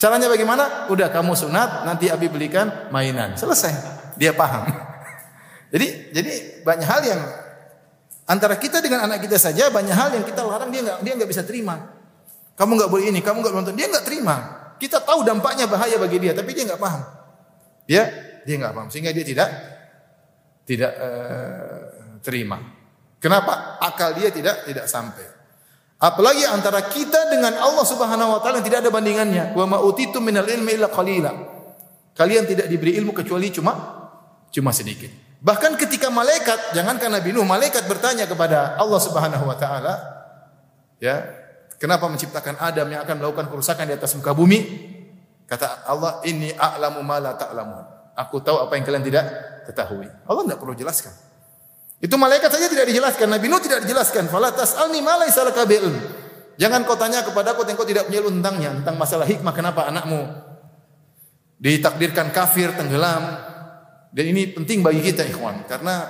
[0.00, 0.88] Caranya bagaimana?
[0.88, 3.36] Udah kamu sunat, nanti Abi belikan mainan.
[3.36, 3.70] Selesai.
[4.16, 4.64] Dia paham.
[5.74, 6.32] jadi jadi
[6.64, 7.20] banyak hal yang
[8.24, 11.30] antara kita dengan anak kita saja banyak hal yang kita larang dia nggak dia nggak
[11.30, 11.92] bisa terima.
[12.56, 13.74] Kamu nggak boleh ini, kamu nggak nonton.
[13.76, 14.36] Dia nggak terima.
[14.80, 17.21] Kita tahu dampaknya bahaya bagi dia, tapi dia nggak paham.
[17.86, 18.02] Dia
[18.42, 19.48] dia nggak paham sehingga dia tidak
[20.66, 22.58] tidak uh, terima.
[23.22, 23.78] Kenapa?
[23.78, 25.26] Akal dia tidak tidak sampai.
[26.02, 29.54] Apalagi antara kita dengan Allah Subhanahu wa taala yang tidak ada bandingannya.
[29.54, 31.30] Wa ma utitu minal ilmi illa qalila.
[32.12, 33.72] Kalian tidak diberi ilmu kecuali cuma
[34.50, 35.32] cuma sedikit.
[35.42, 39.94] Bahkan ketika malaikat, jangankan Nabi Nuh, malaikat bertanya kepada Allah Subhanahu wa taala,
[41.02, 41.18] ya,
[41.82, 44.91] kenapa menciptakan Adam yang akan melakukan kerusakan di atas muka bumi?
[45.52, 49.24] Kata Allah, "Inni a'lamu ma la ta'lamun." Aku tahu apa yang kalian tidak
[49.68, 50.08] ketahui.
[50.24, 51.12] Allah tidak perlu jelaskan.
[52.00, 53.28] Itu malaikat saja tidak dijelaskan.
[53.28, 54.32] Nabi Nuh tidak dijelaskan.
[54.32, 55.68] Fala tas'alni ma laysa laka
[56.56, 60.24] Jangan kau tanya kepada aku yang kau tidak punya tentangnya, tentang masalah hikmah kenapa anakmu
[61.60, 63.22] ditakdirkan kafir, tenggelam.
[64.12, 66.04] Dan ini penting bagi kita ikhwan karena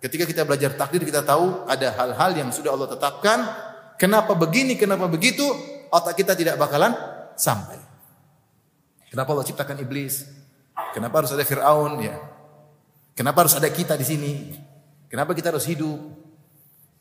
[0.00, 3.38] ketika kita belajar takdir kita tahu ada hal-hal yang sudah Allah tetapkan.
[3.94, 5.44] Kenapa begini, kenapa begitu,
[5.92, 6.90] otak kita tidak bakalan
[7.38, 7.93] sampai.
[9.14, 10.26] Kenapa Allah ciptakan iblis?
[10.90, 12.18] Kenapa harus ada Firaun ya?
[13.14, 14.32] Kenapa harus ada kita di sini?
[15.06, 16.02] Kenapa kita harus hidup?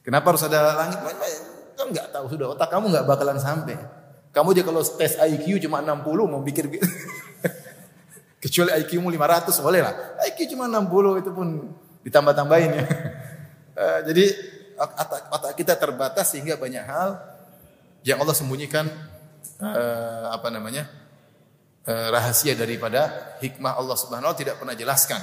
[0.06, 1.02] Kenapa harus ada langit?
[1.74, 3.82] Kan nggak tahu sudah otak kamu nggak bakalan sampai.
[4.30, 6.86] Kamu aja kalau tes IQ cuma 60 mau pikir gitu.
[8.46, 9.94] Kecuali IQ mu 500 boleh lah.
[10.30, 11.74] IQ cuma 60 itu pun
[12.06, 12.86] ditambah-tambahin ya.
[13.74, 14.26] Uh, jadi
[15.34, 17.18] otak, kita terbatas sehingga banyak hal
[18.06, 18.86] yang Allah sembunyikan
[19.58, 21.03] uh, apa namanya?
[21.84, 25.20] Eh, rahasia daripada hikmah Allah Subhanahu wa tidak pernah jelaskan.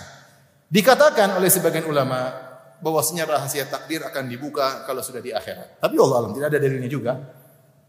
[0.68, 2.36] Dikatakan oleh sebagian ulama
[2.84, 5.80] bahwasanya rahasia takdir akan dibuka kalau sudah di akhirat.
[5.80, 7.16] Tapi Allah alam tidak ada dalilnya juga.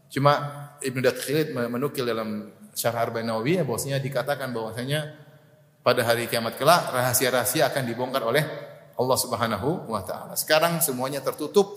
[0.08, 0.32] Cuma
[0.80, 5.20] Ibnu Dakhilid menukil dalam Syarah Arba'in Nawawi bahwasanya dikatakan bahwasanya
[5.84, 8.40] pada hari kiamat kelak rahasia-rahasia akan dibongkar oleh
[8.96, 10.32] Allah Subhanahu wa taala.
[10.32, 11.76] Sekarang semuanya tertutup.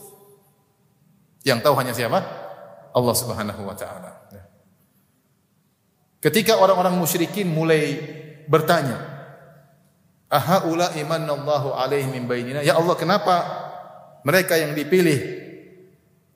[1.44, 2.24] Yang tahu hanya siapa?
[2.96, 4.32] Allah Subhanahu wa taala.
[6.26, 8.02] Ketika orang-orang musyrikin mulai
[8.50, 8.98] bertanya,
[10.26, 13.36] "Aha ula imanallahu alaihi min bainina?" Ya Allah, kenapa
[14.26, 15.46] mereka yang dipilih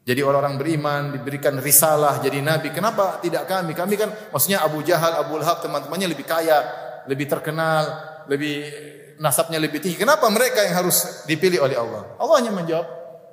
[0.05, 2.69] jadi orang-orang beriman, diberikan risalah, jadi nabi.
[2.69, 3.73] Kenapa tidak kami?
[3.73, 6.65] Kami kan maksudnya Abu Jahal, Abu Lahab, teman-temannya lebih kaya,
[7.09, 7.89] lebih terkenal,
[8.29, 8.69] lebih
[9.17, 9.97] nasabnya lebih tinggi.
[9.97, 12.13] Kenapa mereka yang harus dipilih oleh Allah?
[12.17, 12.85] Allah hanya menjawab,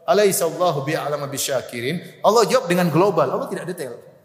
[0.09, 4.16] "Alaihissallahu bi'alama bisyakirin." Allah jawab dengan global, Allah tidak detail.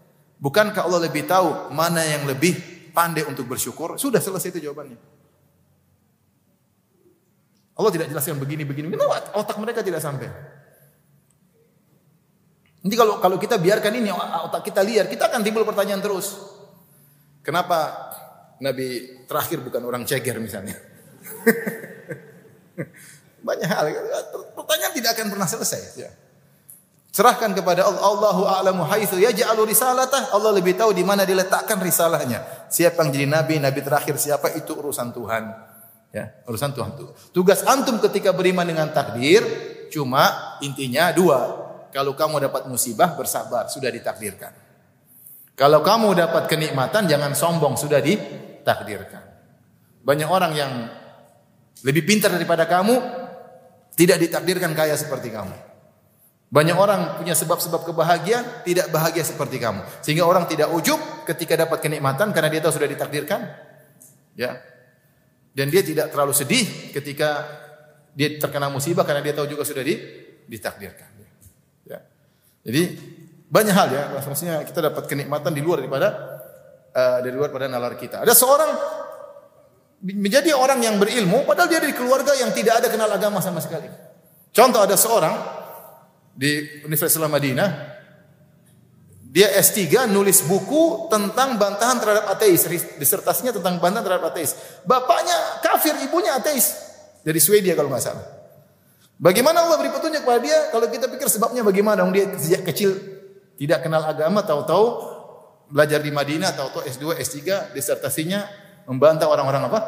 [0.42, 2.58] Bukankah Allah lebih tahu mana yang lebih
[2.98, 3.94] pandai untuk bersyukur?
[4.02, 4.98] Sudah selesai itu jawabannya.
[7.78, 8.90] Allah tidak jelaskan begini begini.
[8.90, 10.26] Kenapa otak mereka tidak sampai?
[12.82, 14.10] Nanti kalau kalau kita biarkan ini
[14.50, 16.34] otak kita liar, kita akan timbul pertanyaan terus.
[17.46, 18.10] Kenapa
[18.62, 20.74] Nabi terakhir bukan orang ceger misalnya?
[23.46, 23.86] Banyak hal.
[24.58, 25.82] Pertanyaan tidak akan pernah selesai.
[26.02, 26.10] Ya.
[27.12, 28.08] Serahkan kepada Allah.
[28.08, 30.32] Allahu a'lamu haitsu yaj'alu risalatah.
[30.32, 32.68] Allah lebih tahu di mana diletakkan risalahnya.
[32.72, 35.44] Siapa yang jadi nabi, nabi terakhir siapa itu urusan Tuhan.
[36.16, 36.96] Ya, urusan Tuhan.
[37.36, 39.44] Tugas antum ketika beriman dengan takdir
[39.92, 41.60] cuma intinya dua.
[41.92, 44.56] Kalau kamu dapat musibah bersabar, sudah ditakdirkan.
[45.60, 49.20] Kalau kamu dapat kenikmatan jangan sombong, sudah ditakdirkan.
[50.00, 50.72] Banyak orang yang
[51.84, 52.96] lebih pintar daripada kamu
[54.00, 55.71] tidak ditakdirkan kaya seperti kamu.
[56.52, 59.88] Banyak orang punya sebab-sebab kebahagiaan, tidak bahagia seperti kamu.
[60.04, 63.40] Sehingga orang tidak ujub ketika dapat kenikmatan karena dia tahu sudah ditakdirkan.
[64.36, 64.60] Ya.
[65.56, 67.48] Dan dia tidak terlalu sedih ketika
[68.12, 69.96] dia terkena musibah karena dia tahu juga sudah di,
[70.52, 71.08] ditakdirkan.
[71.88, 72.04] Ya.
[72.68, 72.82] Jadi
[73.48, 76.08] banyak hal ya, maksudnya kita dapat kenikmatan di luar daripada
[76.92, 78.28] uh, dari luar pada nalar kita.
[78.28, 78.72] Ada seorang
[80.04, 83.88] menjadi orang yang berilmu padahal dia dari keluarga yang tidak ada kenal agama sama sekali.
[84.52, 85.61] Contoh ada seorang
[86.36, 88.02] di Universitas Madinah
[89.32, 92.68] dia S3 nulis buku tentang bantahan terhadap ateis,
[93.00, 94.60] disertasinya tentang bantahan terhadap ateis.
[94.84, 96.76] Bapaknya kafir, ibunya ateis.
[97.24, 98.28] Dari Swedia kalau nggak salah.
[99.16, 100.68] Bagaimana Allah beri petunjuk kepada dia?
[100.68, 102.04] Kalau kita pikir sebabnya bagaimana?
[102.12, 102.92] Dia sejak kecil
[103.56, 104.86] tidak kenal agama, tahu-tahu
[105.72, 108.44] belajar di Madinah, tahu-tahu S2, S3, disertasinya
[108.84, 109.80] membantah orang-orang apa?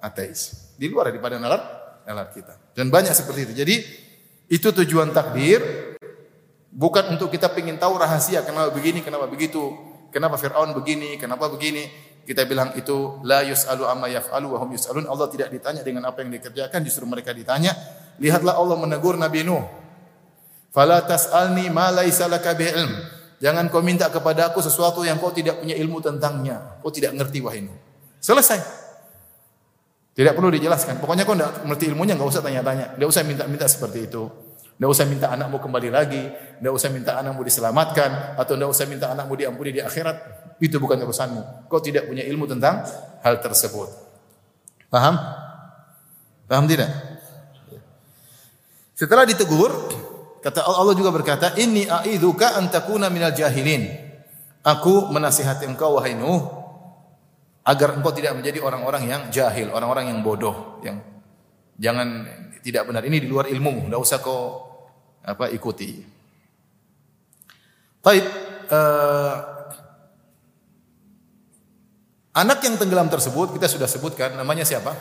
[0.00, 0.72] Ateis.
[0.80, 1.60] Di luar daripada nalar
[2.08, 2.72] nalar kita.
[2.72, 3.52] Dan banyak seperti itu.
[3.52, 3.74] Jadi
[4.48, 5.60] itu tujuan takdir
[6.72, 9.76] bukan untuk kita ingin tahu rahasia kenapa begini, kenapa begitu,
[10.08, 12.08] kenapa Firaun begini, kenapa begini.
[12.28, 15.08] Kita bilang itu la yus'alu amma yaf'alu wa hum yus'alun.
[15.08, 17.72] Allah tidak ditanya dengan apa yang dikerjakan, justru mereka ditanya.
[18.20, 19.64] Lihatlah Allah menegur Nabi Nuh.
[20.68, 22.92] Fala tas'alni ma laisa laka ilm.
[23.40, 26.76] Jangan kau minta kepada aku sesuatu yang kau tidak punya ilmu tentangnya.
[26.84, 27.76] Kau tidak ngerti wahai Nuh.
[28.20, 28.87] Selesai.
[30.18, 30.98] Tidak perlu dijelaskan.
[30.98, 32.98] Pokoknya kau tidak ngerti ilmunya, nggak usah tanya-tanya.
[32.98, 34.26] Tidak usah minta-minta seperti itu.
[34.74, 36.22] Tidak usah minta anakmu kembali lagi.
[36.58, 38.34] Tidak usah minta anakmu diselamatkan.
[38.34, 40.18] Atau tidak usah minta anakmu diampuni di akhirat.
[40.58, 41.70] Itu bukan urusanmu.
[41.70, 42.82] Kau tidak punya ilmu tentang
[43.22, 43.94] hal tersebut.
[44.90, 45.22] Paham?
[46.50, 46.90] Paham tidak?
[48.98, 49.70] Setelah ditegur,
[50.42, 53.86] kata Allah juga berkata, "Inni a'idzuka an takuna minal jahilin."
[54.66, 56.57] Aku menasihati engkau wahai Nuh
[57.68, 61.04] agar engkau tidak menjadi orang-orang yang jahil, orang-orang yang bodoh, yang
[61.76, 62.24] jangan
[62.64, 63.04] tidak benar.
[63.04, 64.64] Ini di luar ilmu, tidak usah kau
[65.20, 66.00] apa ikuti.
[68.00, 68.24] Baik,
[68.72, 69.34] uh,
[72.32, 74.96] anak yang tenggelam tersebut kita sudah sebutkan namanya siapa?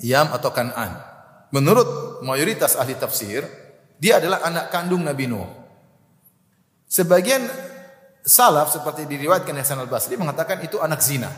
[0.00, 0.96] Yam atau Kan'an.
[1.52, 3.44] Menurut mayoritas ahli tafsir,
[4.00, 5.44] dia adalah anak kandung Nabi Nuh.
[6.88, 7.44] Sebagian
[8.24, 11.28] salaf seperti diriwayatkan Hasan al-Basri mengatakan itu anak zina.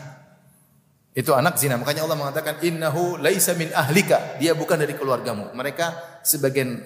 [1.13, 1.75] Itu anak zina.
[1.75, 4.37] Makanya Allah mengatakan innahu laisa min ahlika.
[4.37, 5.51] Dia bukan dari keluargamu.
[5.57, 6.79] Mereka sebagian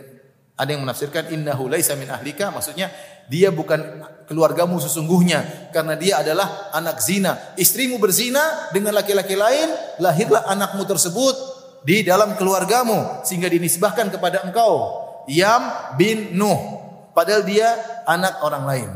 [0.53, 2.93] ada yang menafsirkan innahu laisa min ahlika maksudnya
[3.25, 7.55] dia bukan keluargamu sesungguhnya karena dia adalah anak zina.
[7.59, 11.35] Istrimu berzina dengan laki-laki lain, lahirlah anakmu tersebut
[11.83, 15.03] di dalam keluargamu sehingga dinisbahkan kepada engkau.
[15.27, 16.83] Yam bin Nuh.
[17.13, 17.69] Padahal dia
[18.09, 18.89] anak orang lain.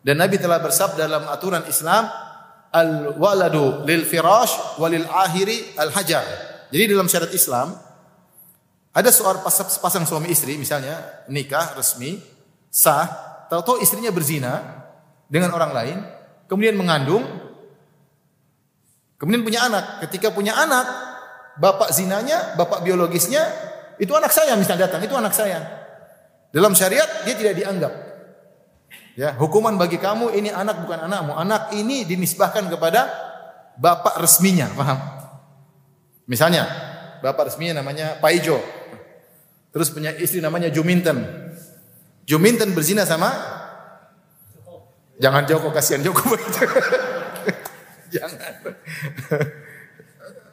[0.00, 2.08] Dan Nabi telah bersabda dalam aturan Islam,
[2.70, 6.22] al waladu lil firash walil ahiri al hajar.
[6.70, 7.74] Jadi dalam syariat Islam
[8.90, 12.18] ada seorang pasang suami istri misalnya nikah resmi
[12.70, 13.06] sah,
[13.50, 14.82] tahu-tahu istrinya berzina
[15.30, 15.98] dengan orang lain,
[16.50, 17.22] kemudian mengandung,
[19.18, 20.02] kemudian punya anak.
[20.06, 20.86] Ketika punya anak,
[21.58, 23.46] bapak zinanya, bapak biologisnya
[24.02, 25.58] itu anak saya misalnya datang, itu anak saya.
[26.50, 28.09] Dalam syariat dia tidak dianggap.
[29.18, 31.34] Ya, hukuman bagi kamu ini anak bukan anakmu.
[31.34, 33.10] Anak ini dinisbahkan kepada
[33.76, 34.98] bapak resminya, paham?
[36.30, 36.66] Misalnya,
[37.24, 38.62] bapak resminya namanya Paijo.
[39.70, 41.26] Terus punya istri namanya Juminten.
[42.26, 43.34] Juminten berzina sama
[45.20, 46.32] Jangan Joko kasihan Joko
[48.14, 48.52] Jangan.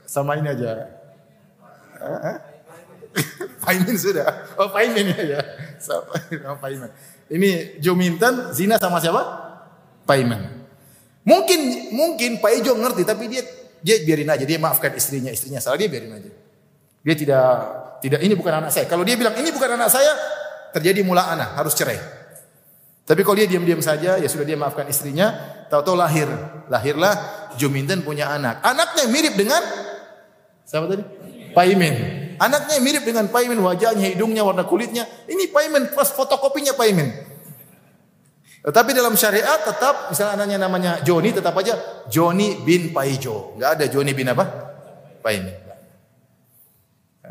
[0.03, 0.91] sama ini aja.
[3.63, 4.27] Paimin sudah.
[4.59, 5.41] Oh Paimin ya.
[5.79, 6.91] Sama Paimin.
[7.27, 9.19] Ini Juminten zina sama siapa?
[10.07, 10.63] Paiman.
[11.27, 13.43] Mungkin mungkin Pak Ijo ngerti tapi dia
[13.83, 16.31] dia biarin aja dia maafkan istrinya istrinya salah dia biarin aja.
[17.03, 17.47] Dia tidak
[17.99, 18.87] tidak ini bukan anak saya.
[18.87, 20.11] Kalau dia bilang ini bukan anak saya
[20.71, 21.99] terjadi mula anak harus cerai.
[23.07, 25.35] Tapi kalau dia diam-diam saja ya sudah dia maafkan istrinya
[25.67, 26.27] tahu-tahu lahir
[26.71, 27.15] lahirlah
[27.59, 28.63] Juminten punya anak.
[28.63, 29.59] Anaknya mirip dengan
[30.63, 31.03] siapa tadi?
[31.51, 32.16] Paimin.
[32.37, 35.05] Anaknya mirip dengan Paimin, wajahnya, hidungnya, warna kulitnya.
[35.25, 37.09] Ini Paimin, pas fotokopinya Paimin.
[38.67, 43.55] Tetapi dalam syariat tetap, misalnya anaknya namanya Joni, tetap aja Joni bin Paijo.
[43.55, 44.45] Enggak ada Joni bin apa?
[45.23, 45.55] Paimin.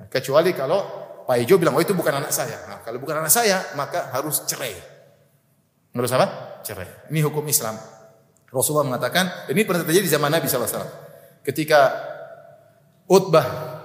[0.09, 0.81] Kecuali kalau
[1.29, 2.57] Paijo bilang, oh itu bukan anak saya.
[2.71, 4.73] Nah, kalau bukan anak saya, maka harus cerai.
[5.92, 6.61] Harus apa?
[6.64, 7.11] Cerai.
[7.12, 7.77] Ini hukum Islam.
[8.49, 10.88] Rasulullah mengatakan, ini pernah terjadi di zaman Nabi SAW.
[11.45, 11.92] Ketika
[13.11, 13.76] Utbah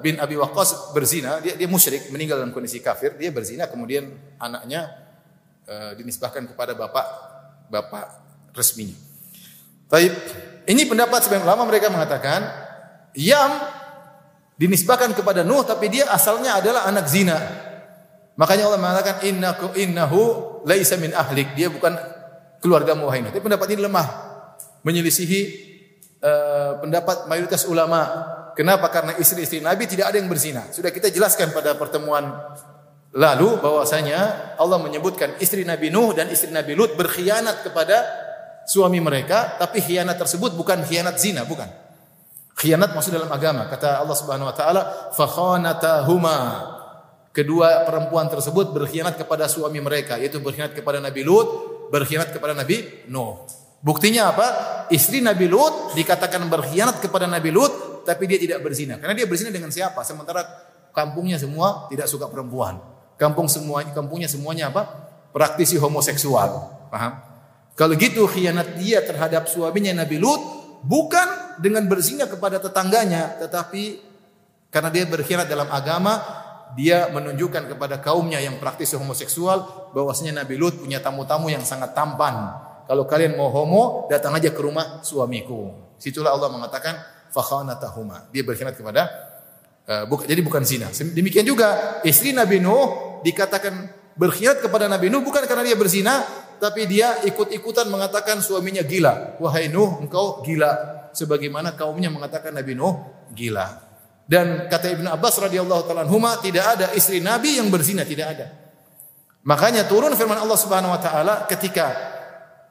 [0.00, 4.08] bin Abi Waqqas berzina, dia dia musyrik, meninggal dalam kondisi kafir, dia berzina kemudian
[4.40, 4.90] anaknya
[5.66, 7.06] uh, dinisbahkan kepada bapak
[7.68, 8.06] bapak
[8.54, 8.96] resminya.
[9.86, 10.14] Taib.
[10.66, 12.42] Ini pendapat sebagian ulama mereka mengatakan
[13.14, 13.54] Yam
[14.58, 17.38] dinisbahkan kepada Nuh tapi dia asalnya adalah anak zina.
[18.34, 20.20] Makanya Allah mengatakan innahu innahu
[20.66, 21.54] laisa min ahlik.
[21.54, 21.94] Dia bukan
[22.58, 23.30] keluarga Nuh.
[23.30, 24.26] Tapi pendapat ini lemah.
[24.82, 25.40] Menyelisihi
[26.20, 28.04] uh, pendapat mayoritas ulama
[28.56, 28.88] Kenapa?
[28.88, 30.64] Karena istri-istri Nabi tidak ada yang berzina.
[30.72, 32.24] Sudah kita jelaskan pada pertemuan
[33.12, 38.00] lalu bahwasanya Allah menyebutkan istri Nabi Nuh dan istri Nabi Lut berkhianat kepada
[38.64, 41.68] suami mereka, tapi khianat tersebut bukan khianat zina, bukan.
[42.56, 43.68] Khianat maksud dalam agama.
[43.68, 46.36] Kata Allah Subhanahu wa taala, "Fa khanatahuma."
[47.36, 51.48] Kedua perempuan tersebut berkhianat kepada suami mereka, yaitu berkhianat kepada Nabi Lut,
[51.92, 53.44] berkhianat kepada Nabi Nuh.
[53.86, 54.46] Buktinya apa?
[54.90, 58.98] Istri Nabi Lut dikatakan berkhianat kepada Nabi Lut, tapi dia tidak berzina.
[58.98, 60.02] Karena dia berzina dengan siapa?
[60.02, 60.42] Sementara
[60.90, 62.82] kampungnya semua tidak suka perempuan.
[63.14, 64.90] Kampung semuanya, kampungnya semuanya apa?
[65.30, 66.50] Praktisi homoseksual.
[66.90, 67.22] Paham?
[67.78, 70.42] Kalau gitu khianat dia terhadap suaminya Nabi Lut
[70.82, 74.02] bukan dengan berzina kepada tetangganya, tetapi
[74.74, 76.18] karena dia berkhianat dalam agama,
[76.74, 82.66] dia menunjukkan kepada kaumnya yang praktis homoseksual bahwasanya Nabi Lut punya tamu-tamu yang sangat tampan.
[82.86, 85.74] Kalau kalian mau homo, datang aja ke rumah suamiku.
[85.98, 86.94] Situlah Allah mengatakan
[87.34, 88.30] fakhanatahuma.
[88.30, 89.10] Dia berkhianat kepada
[89.90, 90.86] uh, jadi bukan zina.
[90.94, 96.22] Demikian juga istri Nabi Nuh dikatakan berkhianat kepada Nabi Nuh bukan karena dia berzina,
[96.62, 99.36] tapi dia ikut-ikutan mengatakan suaminya gila.
[99.42, 100.94] Wahai Nuh, engkau gila.
[101.10, 103.02] Sebagaimana kaumnya mengatakan Nabi Nuh
[103.34, 103.82] gila.
[104.26, 108.46] Dan kata Ibnu Abbas radhiyallahu taala anhuma tidak ada istri Nabi yang berzina, tidak ada.
[109.46, 112.15] Makanya turun firman Allah Subhanahu wa taala ketika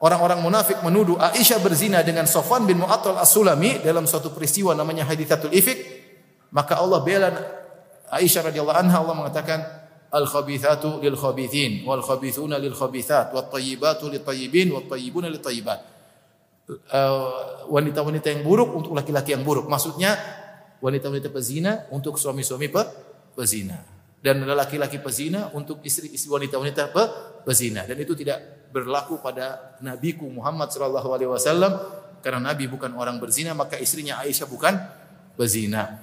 [0.04, 5.56] orang-orang munafik menuduh Aisyah berzina dengan Sofwan bin Mu'attal As-Sulami dalam suatu peristiwa namanya Hadithatul
[5.56, 5.80] Ifik,
[6.52, 7.30] maka Allah bela
[8.12, 9.60] Aisyah radhiyallahu anha Allah mengatakan
[10.12, 15.44] al khabithatu lil khabithin wal khabithuna lil khabithat wat tayyibatu lit tayyibin wat tayyibuna lit
[15.44, 15.96] tayyibat.
[17.70, 19.70] wanita-wanita yang buruk untuk laki-laki yang buruk.
[19.70, 20.18] Maksudnya
[20.82, 22.84] wanita-wanita pezina untuk suami-suami pe
[23.38, 23.78] pezina
[24.26, 27.04] dan laki-laki pezina untuk istri-istri wanita-wanita pe
[27.46, 31.80] pezina dan itu tidak berlaku pada nabiku Muhammad sallallahu alaihi wasallam
[32.20, 34.76] karena nabi bukan orang berzina maka istrinya Aisyah bukan
[35.40, 35.96] berzina.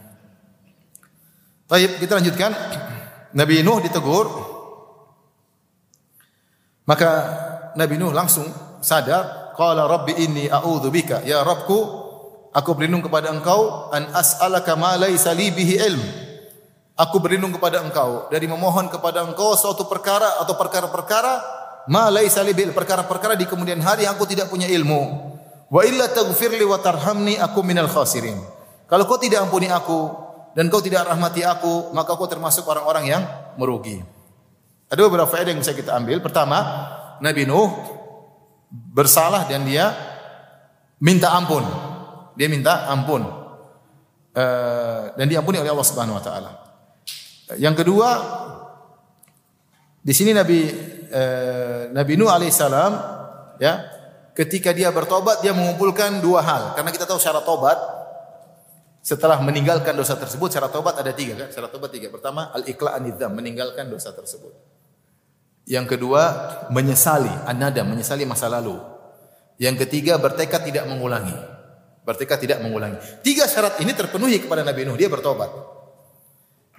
[1.68, 2.52] Baik, kita lanjutkan.
[3.40, 4.28] Nabi Nuh ditegur.
[6.84, 7.10] Maka
[7.80, 8.44] Nabi Nuh langsung
[8.84, 12.02] sadar, qala rabbi inni a'udzu bika ya Rabbku
[12.52, 16.04] Aku berlindung kepada engkau an as'alaka ma laisa li bihi ilm.
[17.00, 22.54] Aku berlindung kepada engkau dari memohon kepada engkau suatu perkara atau perkara-perkara ma laisa li
[22.54, 25.32] bil perkara-perkara di kemudian hari aku tidak punya ilmu.
[25.72, 28.36] Wa illa taghfirli wa tarhamni aku minal khasirin.
[28.86, 30.12] Kalau kau tidak ampuni aku
[30.52, 33.22] dan kau tidak rahmati aku, maka kau termasuk orang-orang yang
[33.56, 34.04] merugi.
[34.92, 36.20] Ada beberapa faedah yang bisa kita ambil.
[36.20, 36.60] Pertama,
[37.24, 37.72] Nabi Nuh
[38.68, 39.96] bersalah dan dia
[41.00, 41.64] minta ampun.
[42.36, 43.24] Dia minta ampun.
[44.32, 46.50] Uh, dan diampuni oleh Allah Subhanahu wa taala.
[47.56, 48.08] Yang kedua,
[50.04, 50.68] di sini Nabi
[51.12, 52.92] uh, Nabi Nuh alaihissalam
[53.60, 53.84] ya,
[54.32, 56.62] ketika dia bertobat dia mengumpulkan dua hal.
[56.74, 57.78] Karena kita tahu syarat tobat
[59.02, 61.48] setelah meninggalkan dosa tersebut syarat tobat ada tiga kan?
[61.52, 62.08] Syarat tobat tiga.
[62.08, 64.54] Pertama al-iqla anidzam, meninggalkan dosa tersebut.
[65.62, 66.22] Yang kedua
[66.74, 68.74] menyesali, anada, menyesali masa lalu.
[69.62, 71.34] Yang ketiga bertekad tidak mengulangi.
[72.02, 72.98] Bertekad tidak mengulangi.
[73.22, 74.98] Tiga syarat ini terpenuhi kepada Nabi Nuh.
[74.98, 75.50] Dia bertobat.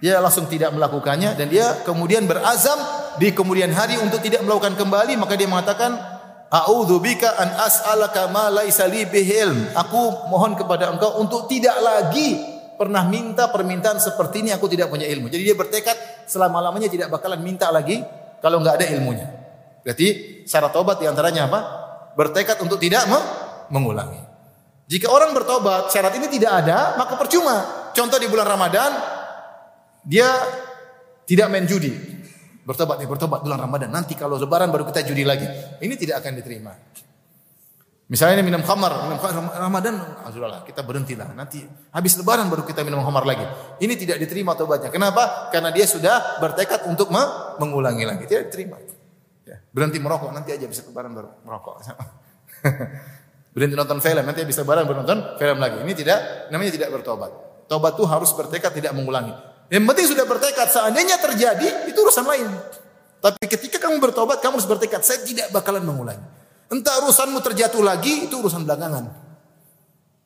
[0.04, 2.76] Dia langsung tidak melakukannya dan dia kemudian berazam
[3.22, 6.14] di kemudian hari untuk tidak melakukan kembali maka dia mengatakan
[6.54, 9.74] A'udzubika an as'alaka ma laisa li ilm.
[9.74, 12.38] Aku mohon kepada engkau untuk tidak lagi
[12.78, 15.34] pernah minta permintaan seperti ini aku tidak punya ilmu.
[15.34, 18.06] Jadi dia bertekad selama-lamanya tidak bakalan minta lagi
[18.38, 19.28] kalau nggak ada ilmunya.
[19.82, 21.60] Berarti syarat tobat di antaranya apa?
[22.14, 23.10] Bertekad untuk tidak
[23.74, 24.22] mengulangi.
[24.86, 27.90] Jika orang bertobat syarat ini tidak ada, maka percuma.
[27.98, 28.94] Contoh di bulan Ramadan
[30.06, 30.30] dia
[31.26, 32.13] tidak main judi.
[32.64, 33.92] Bertobat nih, bertobat bulan Ramadan.
[33.92, 35.44] Nanti kalau lebaran baru kita judi lagi.
[35.84, 36.72] Ini tidak akan diterima.
[38.08, 41.34] Misalnya minum khamar, minum khamar Ramadan, alhamdulillah kita berhentilah.
[41.34, 43.48] Nanti habis lebaran baru kita minum khamar lagi.
[43.80, 44.92] Ini tidak diterima tobatnya.
[44.92, 45.50] Kenapa?
[45.50, 47.12] Karena dia sudah bertekad untuk
[47.60, 48.28] mengulangi lagi.
[48.28, 48.80] Tidak diterima.
[49.44, 51.76] Ya, berhenti merokok, nanti aja bisa lebaran baru merokok.
[53.56, 55.78] berhenti nonton film, nanti bisa lebaran baru nonton film lagi.
[55.84, 56.20] Ini tidak,
[56.52, 57.32] namanya tidak bertobat.
[57.72, 59.32] Tobat itu harus bertekad tidak mengulangi.
[59.74, 62.46] Yang penting sudah bertekad, seandainya terjadi, itu urusan lain.
[63.18, 66.22] Tapi ketika kamu bertobat, kamu harus bertekad, saya tidak bakalan mengulangi.
[66.70, 69.10] Entah urusanmu terjatuh lagi, itu urusan belakangan.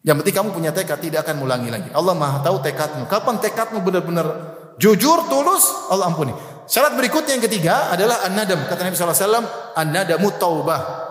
[0.04, 1.90] Yang penting kamu punya tekad, tidak akan mengulangi lagi.
[1.96, 3.08] Allah maha tahu tekadmu.
[3.08, 4.28] Kapan tekadmu benar-benar
[4.84, 5.64] jujur, tulus,
[5.96, 6.36] Allah ampuni.
[6.68, 8.68] Syarat berikutnya yang ketiga adalah an-nadam.
[8.68, 9.48] Kata Nabi SAW,
[9.80, 11.08] an-nadamu taubah.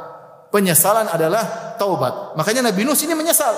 [0.52, 2.36] Penyesalan adalah taubat.
[2.36, 3.56] Makanya Nabi Nuh sini menyesal.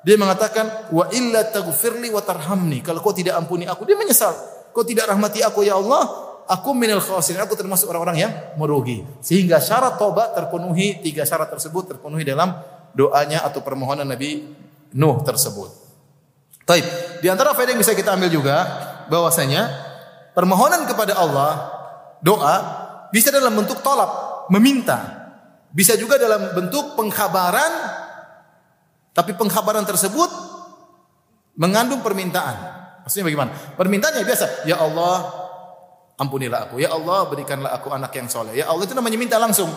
[0.00, 2.80] Dia mengatakan wa illa taghfirli wa tarhamni.
[2.80, 4.32] Kalau kau tidak ampuni aku, dia menyesal.
[4.72, 6.08] Kau tidak rahmati aku ya Allah,
[6.48, 7.44] aku minal khasirin.
[7.44, 9.04] Aku termasuk orang-orang yang merugi.
[9.20, 12.56] Sehingga syarat tobat terpenuhi, tiga syarat tersebut terpenuhi dalam
[12.96, 14.56] doanya atau permohonan Nabi
[14.90, 15.70] Nuh tersebut.
[16.66, 16.86] Taib.
[17.22, 18.56] Di antara faedah yang bisa kita ambil juga
[19.06, 19.70] bahwasanya
[20.34, 21.52] permohonan kepada Allah,
[22.22, 22.56] doa
[23.10, 25.18] bisa dalam bentuk tolak, meminta.
[25.70, 27.99] Bisa juga dalam bentuk pengkhabaran
[29.20, 30.32] tapi pengkhabaran tersebut
[31.60, 32.56] mengandung permintaan.
[33.04, 33.52] Maksudnya bagaimana?
[33.76, 35.28] Permintaannya biasa, ya Allah
[36.16, 38.56] ampunilah aku, ya Allah berikanlah aku anak yang soleh.
[38.56, 39.68] Ya Allah itu namanya minta langsung.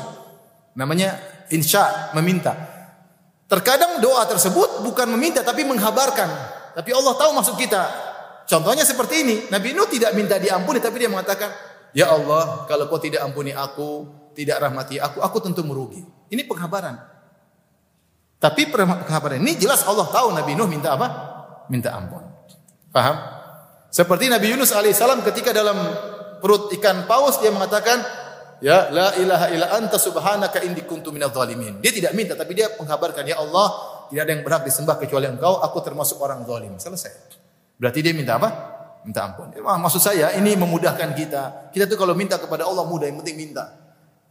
[0.79, 1.19] Namanya
[1.51, 2.55] insya, meminta.
[3.51, 6.31] Terkadang doa tersebut bukan meminta tapi menghabarkan.
[6.79, 7.83] Tapi Allah tahu maksud kita.
[8.47, 9.35] Contohnya seperti ini.
[9.51, 11.51] Nabi Nuh tidak minta diampuni tapi dia mengatakan,
[11.91, 17.12] "Ya Allah, kalau kau tidak ampuni aku, tidak rahmati aku, aku tentu merugi." Ini penghabaran.
[18.43, 21.07] Tapi penghabaran ini jelas Allah tahu Nabi Nuh minta apa?
[21.71, 22.27] Minta ampun.
[22.91, 23.15] Paham?
[23.87, 25.79] Seperti Nabi Yunus alaihissalam ketika dalam
[26.43, 28.03] perut ikan paus dia mengatakan,
[28.59, 31.79] Ya la ilaha illa anta subhanaka inni kuntu zalimin.
[31.79, 33.67] Dia tidak minta tapi dia mengkabarkan ya Allah,
[34.11, 36.75] tidak ada yang berhak disembah kecuali Engkau, aku termasuk orang zalim.
[36.75, 37.11] Selesai.
[37.79, 38.49] Berarti dia minta apa?
[39.07, 39.55] Minta ampun.
[39.63, 41.71] Wah, maksud saya ini memudahkan kita.
[41.75, 43.71] Kita tuh kalau minta kepada Allah mudah, yang penting minta.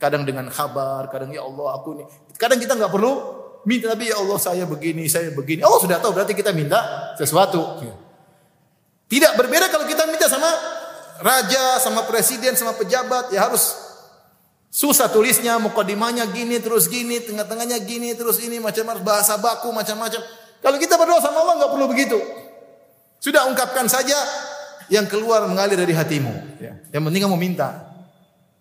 [0.00, 2.04] Kadang dengan kabar, kadang ya Allah aku ini.
[2.36, 5.62] Kadang kita nggak perlu minta tapi ya Allah saya begini, saya begini.
[5.62, 7.82] Allah sudah tahu berarti kita minta sesuatu.
[9.06, 10.48] Tidak berbeda kalau kita minta sama
[11.20, 13.92] raja, sama presiden, sama pejabat, ya harus
[14.72, 20.24] Susah tulisnya, mukadimahnya gini, terus gini, tengah-tengahnya gini, terus ini, macam-macam, bahasa baku, macam-macam.
[20.64, 22.16] Kalau kita berdoa sama Allah, nggak perlu begitu.
[23.20, 24.16] Sudah ungkapkan saja
[24.88, 26.56] yang keluar mengalir dari hatimu.
[26.56, 26.80] Ya.
[26.88, 27.68] Yang penting kamu minta.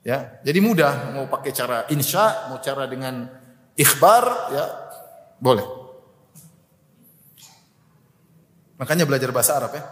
[0.03, 1.15] Ya, jadi mudah.
[1.15, 3.31] Mau pakai cara insya, mau cara dengan
[3.79, 4.65] ikhbar, ya
[5.41, 5.65] boleh.
[8.77, 9.83] Makanya belajar bahasa Arab ya.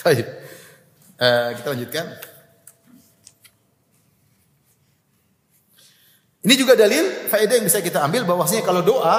[0.00, 0.26] Baik.
[1.16, 2.06] Uh, kita lanjutkan.
[6.46, 9.18] Ini juga dalil faedah yang bisa kita ambil bahwasanya kalau doa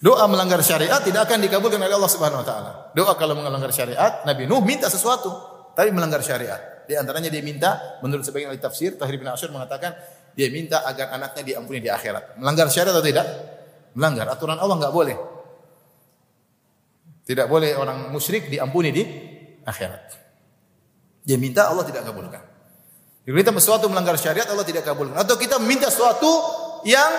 [0.00, 2.70] doa melanggar syariat tidak akan dikabulkan oleh Allah Subhanahu wa taala.
[2.96, 5.28] Doa kalau melanggar syariat, Nabi Nuh minta sesuatu
[5.76, 6.88] tapi melanggar syariat.
[6.88, 9.92] Di antaranya dia minta menurut sebagian ahli tafsir Tahir bin Asyur mengatakan
[10.38, 12.38] dia minta agar anaknya diampuni di akhirat.
[12.38, 13.26] Melanggar syariat atau tidak?
[13.98, 15.18] Melanggar aturan Allah nggak boleh.
[17.26, 19.02] Tidak boleh orang musyrik diampuni di
[19.66, 20.14] akhirat.
[21.26, 22.38] Dia minta Allah tidak kabulkan.
[23.26, 25.18] Kita sesuatu melanggar syariat Allah tidak kabulkan.
[25.18, 26.30] Atau kita minta sesuatu
[26.86, 27.10] yang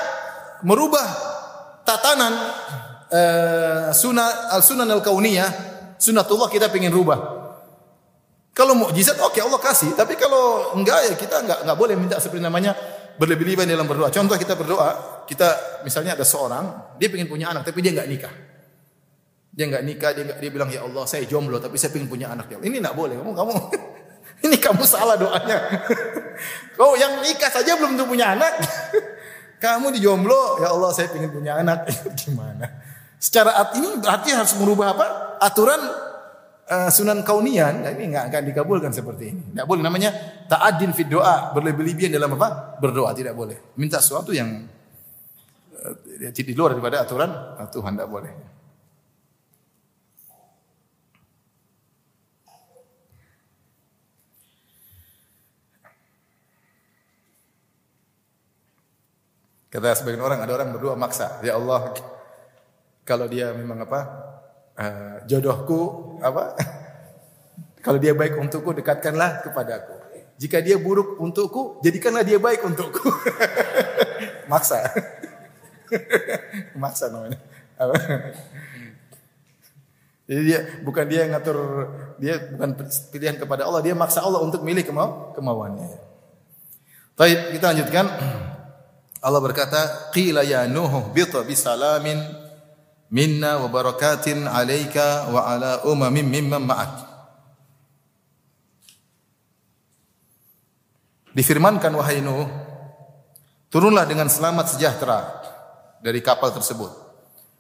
[0.64, 1.04] merubah
[1.84, 2.34] tatanan
[3.12, 5.52] uh, sunnah al sunan al kauniyah,
[6.00, 7.20] sunatullah kita ingin rubah.
[8.56, 12.42] Kalau mukjizat oke Allah kasih, tapi kalau enggak ya kita enggak enggak boleh minta seperti
[12.42, 14.08] namanya berlebih-lebihan dalam berdoa.
[14.10, 18.34] Contoh kita berdoa, kita misalnya ada seorang dia ingin punya anak tapi dia enggak nikah.
[19.52, 22.48] Dia enggak nikah, dia dia bilang ya Allah saya jomblo tapi saya ingin punya anak.
[22.48, 23.20] Ini enggak boleh.
[23.20, 23.52] Kamu kamu
[24.48, 25.58] Ini kamu salah doanya.
[26.80, 28.56] Kau yang nikah saja belum tentu punya anak.
[29.60, 31.92] Kamu dijomblo, ya Allah saya ingin punya anak.
[32.16, 32.80] Gimana?
[33.20, 35.08] Secara art ini berarti harus merubah apa?
[35.44, 35.84] Aturan
[36.70, 37.84] uh, sunan kaunian.
[37.84, 39.42] Nah, ini nggak akan dikabulkan seperti ini.
[39.52, 40.14] Tidak boleh namanya
[40.46, 42.78] ta'adin fi doa, berlebih-lebihan dalam apa?
[42.78, 43.76] Berdoa tidak boleh.
[43.76, 44.70] Minta sesuatu yang
[45.74, 47.32] uh, di luar daripada aturan
[47.74, 48.34] Tuhan tidak boleh.
[59.70, 61.38] Kata sebagian orang, ada orang berdoa maksa.
[61.46, 61.94] Ya Allah,
[63.06, 64.02] kalau dia memang apa,
[64.74, 66.56] uh, jodohku apa,
[67.86, 70.00] kalau dia baik untukku dekatkanlah kepadaku.
[70.40, 73.12] Jika dia buruk untukku, jadikanlah dia baik untukku.
[74.52, 74.88] maksa,
[76.82, 77.40] maksa namanya.
[80.30, 81.58] Jadi dia bukan dia yang ngatur,
[82.22, 82.70] dia bukan
[83.12, 85.90] pilihan kepada Allah, dia maksa Allah untuk milih kemau kemauannya.
[87.20, 88.06] Baik, kita lanjutkan.
[89.28, 92.16] Allah berkata, "Qila ya Nuh bita bisalamin
[93.10, 96.94] minna wa barakatin 'alaika wa 'ala umamin mimman ma'ak."
[101.34, 102.50] Difirmankan wahai Nuh,
[103.70, 105.20] turunlah dengan selamat sejahtera
[106.02, 106.90] dari kapal tersebut.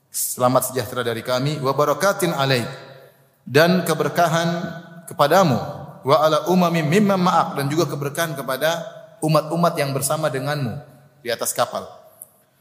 [0.09, 2.65] Selamat sejahtera dari kami wa barakatin 'alaik
[3.45, 4.49] dan keberkahan
[5.05, 5.57] kepadamu
[6.01, 8.85] wa 'ala umamin mimman ma'ak dan juga keberkahan kepada
[9.21, 10.81] umat-umat yang bersama denganmu
[11.21, 11.85] di atas kapal.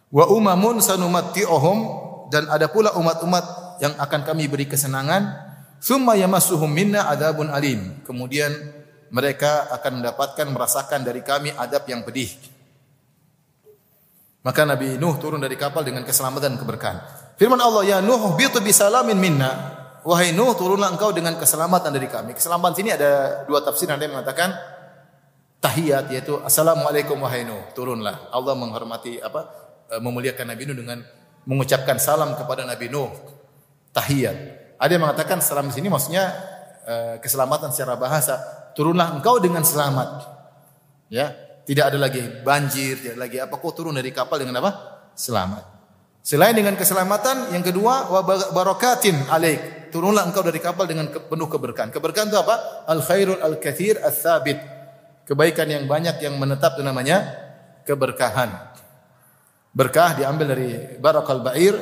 [0.09, 3.44] Wa umamun sanumatti'uhum dan ada pula umat-umat
[3.80, 5.48] yang akan kami beri kesenangan.
[5.78, 8.02] Summa yamassuhum minna adabun alim.
[8.02, 8.50] Kemudian
[9.14, 12.28] mereka akan mendapatkan merasakan dari kami adab yang pedih.
[14.42, 16.98] Maka Nabi Nuh turun dari kapal dengan keselamatan dan keberkahan.
[17.38, 22.32] Firman Allah, "Ya Nuh, bitu bisalamin minna." Wahai Nuh, turunlah engkau dengan keselamatan dari kami.
[22.32, 24.56] Keselamatan sini ada dua tafsir ada yang mengatakan
[25.58, 29.50] tahiyat yaitu assalamualaikum wahai Nuh turunlah Allah menghormati apa
[29.90, 30.98] e, memuliakan Nabi Nuh dengan
[31.49, 33.09] mengucapkan salam kepada Nabi Nuh
[33.96, 34.36] tahiyat
[34.76, 36.28] ada yang mengatakan salam di sini maksudnya
[36.84, 36.94] e,
[37.24, 38.36] keselamatan secara bahasa
[38.76, 40.28] turunlah engkau dengan selamat
[41.09, 41.32] ya
[41.64, 44.70] tidak ada lagi banjir tidak ada lagi apa kau turun dari kapal dengan apa
[45.16, 45.78] selamat
[46.28, 48.20] Selain dengan keselamatan, yang kedua wa
[48.53, 49.88] barakatin alaik.
[49.88, 51.88] Turunlah engkau dari kapal dengan penuh keberkahan.
[51.88, 52.84] Keberkahan itu apa?
[52.84, 54.61] Al khairul al kathir al thabit.
[55.24, 57.24] Kebaikan yang banyak yang menetap itu namanya
[57.88, 58.67] keberkahan.
[59.72, 61.76] Berkah diambil dari barakal ba'ir,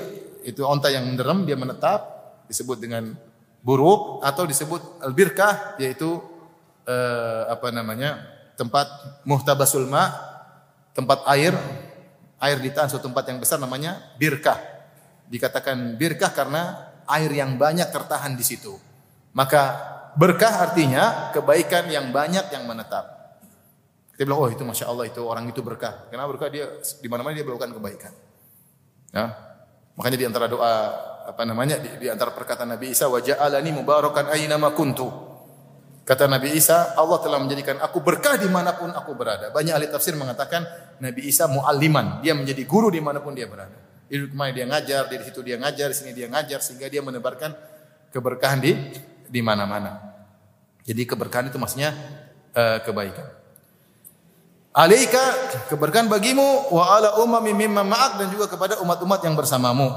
[0.46, 2.00] itu onta yang menderem dia menetap
[2.46, 3.14] disebut dengan
[3.66, 6.22] buruk atau disebut al birkah yaitu
[6.86, 8.34] eh, apa namanya?
[8.56, 8.88] tempat
[9.28, 10.08] muhtabasul ma,
[10.96, 11.52] tempat air
[12.40, 14.56] air di tanah suatu tempat yang besar namanya birkah.
[15.28, 18.76] Dikatakan birkah karena air yang banyak tertahan di situ.
[19.36, 19.76] Maka
[20.16, 23.15] berkah artinya kebaikan yang banyak yang menetap.
[24.16, 26.08] Kita bilang, oh itu masya Allah itu orang itu berkah.
[26.08, 28.12] Kenapa berkah dia di mana-mana dia melakukan kebaikan.
[29.12, 29.36] Ya.
[29.92, 30.72] Makanya di antara doa
[31.28, 35.04] apa namanya di, di antara perkataan Nabi Isa waja'alani mubarakan aina ma kuntu.
[36.06, 39.52] Kata Nabi Isa, Allah telah menjadikan aku berkah di mana pun aku berada.
[39.52, 40.64] Banyak ahli tafsir mengatakan
[41.02, 42.24] Nabi Isa mu'alliman.
[42.24, 43.74] Dia menjadi guru di mana pun dia berada.
[44.08, 46.62] Di rumah dia ngajar, di situ dia ngajar, di sini dia ngajar.
[46.64, 47.52] Sehingga dia menebarkan
[48.14, 48.72] keberkahan di
[49.26, 49.98] di mana-mana.
[50.86, 51.90] Jadi keberkahan itu maksudnya
[52.54, 53.45] uh, kebaikan.
[54.76, 55.24] Alaika
[55.72, 59.88] keberkahan bagimu wa ala umami mimma ma'ak dan juga kepada umat-umat yang bersamamu.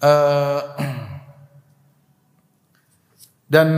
[0.00, 0.60] Uh,
[3.52, 3.68] Dan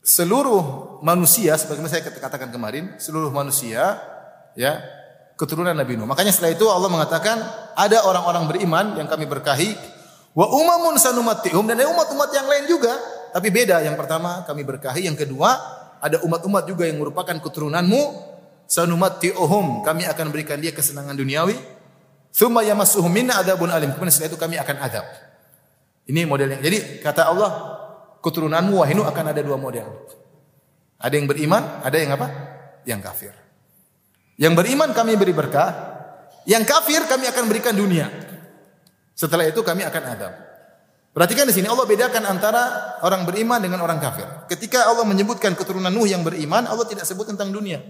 [0.00, 4.00] seluruh manusia sebagaimana saya katakan kemarin, seluruh manusia
[4.56, 4.80] ya
[5.36, 6.08] keturunan Nabi Nuh.
[6.08, 7.36] Makanya setelah itu Allah mengatakan
[7.76, 9.76] ada orang-orang beriman yang kami berkahi
[10.32, 12.96] wa umamun sanumatihum dan umat-umat yang lain juga,
[13.36, 13.84] tapi beda.
[13.84, 18.00] Yang pertama kami berkahi, yang kedua ada umat-umat juga yang merupakan keturunanmu
[18.64, 19.84] sanumatihum.
[19.84, 21.56] Kami akan berikan dia kesenangan duniawi.
[22.32, 23.92] Tsumma yamassuhum minna adzabun alim.
[23.92, 25.06] Kemudian setelah itu kami akan azab.
[26.08, 26.58] Ini modelnya.
[26.58, 27.50] Jadi kata Allah,
[28.24, 29.86] keturunanmu wahinu akan ada dua model.
[31.00, 32.28] Ada yang beriman, ada yang apa?
[32.88, 33.32] Yang kafir.
[34.40, 35.70] Yang beriman kami beri berkah,
[36.48, 38.08] yang kafir kami akan berikan dunia.
[39.12, 40.32] Setelah itu kami akan adab.
[41.10, 44.26] Perhatikan di sini Allah bedakan antara orang beriman dengan orang kafir.
[44.46, 47.82] Ketika Allah menyebutkan keturunan Nuh yang beriman, Allah tidak sebut tentang dunia.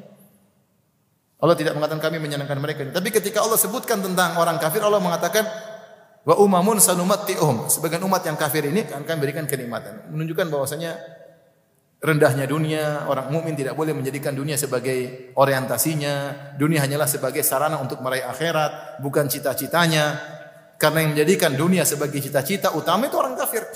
[1.41, 2.85] Allah tidak mengatakan kami menyenangkan mereka.
[2.89, 5.45] Tapi ketika Allah sebutkan tentang orang kafir, Allah mengatakan
[6.21, 7.73] Wa umamun sanumatti'uhum.
[7.73, 10.13] Sebagian umat yang kafir ini akan berikan kenikmatan.
[10.13, 11.01] Menunjukkan bahwasanya
[12.05, 16.15] rendahnya dunia, orang mukmin tidak boleh menjadikan dunia sebagai orientasinya.
[16.61, 20.21] Dunia hanyalah sebagai sarana untuk meraih akhirat, bukan cita-citanya.
[20.81, 23.69] Karena yang menjadikan dunia sebagai cita-cita utama itu orang kafir.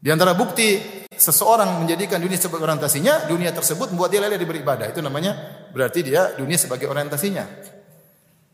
[0.00, 0.80] Di antara bukti
[1.12, 4.88] seseorang menjadikan dunia sebagai orientasinya, dunia tersebut membuat dia lalai beribadah.
[4.88, 5.36] Itu namanya
[5.76, 7.44] berarti dia dunia sebagai orientasinya.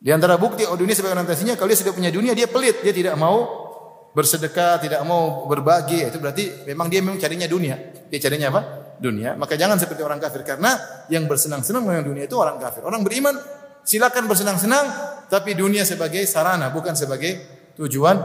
[0.02, 2.90] Di antara bukti oh dunia sebagai orientasinya kalau dia sudah punya dunia dia pelit, dia
[2.90, 3.62] tidak mau
[4.10, 7.76] bersedekah, tidak mau berbagi, itu berarti memang dia memang carinya dunia.
[8.10, 8.62] Dia carinya apa?
[8.98, 9.38] Dunia.
[9.38, 12.82] Maka jangan seperti orang kafir karena yang bersenang-senang dengan dunia itu orang kafir.
[12.82, 13.38] Orang beriman
[13.84, 14.86] silakan bersenang-senang
[15.28, 17.40] tapi dunia sebagai sarana bukan sebagai
[17.76, 18.18] tujuan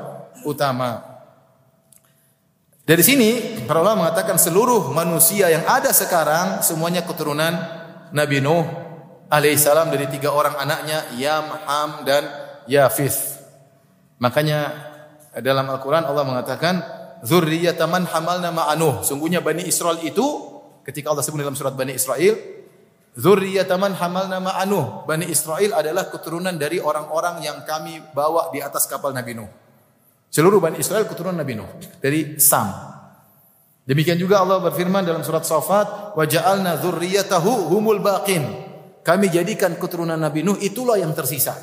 [0.48, 1.04] utama.
[2.90, 3.30] Dari sini
[3.70, 7.54] para ulama mengatakan seluruh manusia yang ada sekarang semuanya keturunan
[8.10, 8.66] Nabi Nuh
[9.30, 12.26] alaihissalam dari tiga orang anaknya Yam, Ham dan
[12.66, 13.38] Yafith.
[14.18, 14.74] Makanya
[15.38, 16.82] dalam Al-Qur'an Allah mengatakan
[17.22, 19.06] zurriyataman hamalna ma'anuh.
[19.06, 20.26] Sungguhnya Bani Israel itu
[20.82, 22.59] ketika Allah sebut dalam surat Bani Israel
[23.20, 25.04] zurriyataman hamalna ma'anuh.
[25.04, 29.52] Bani Israel adalah keturunan dari orang-orang yang kami bawa di atas kapal Nabi Nuh.
[30.32, 32.72] Seluruh Bani Israel keturunan Nabi Nuh dari Sam.
[33.84, 36.80] Demikian juga Allah berfirman dalam surat Safat, "Wa ja'alna
[37.44, 38.46] humul baqin."
[39.04, 41.58] Kami jadikan keturunan Nabi Nuh itulah yang tersisa.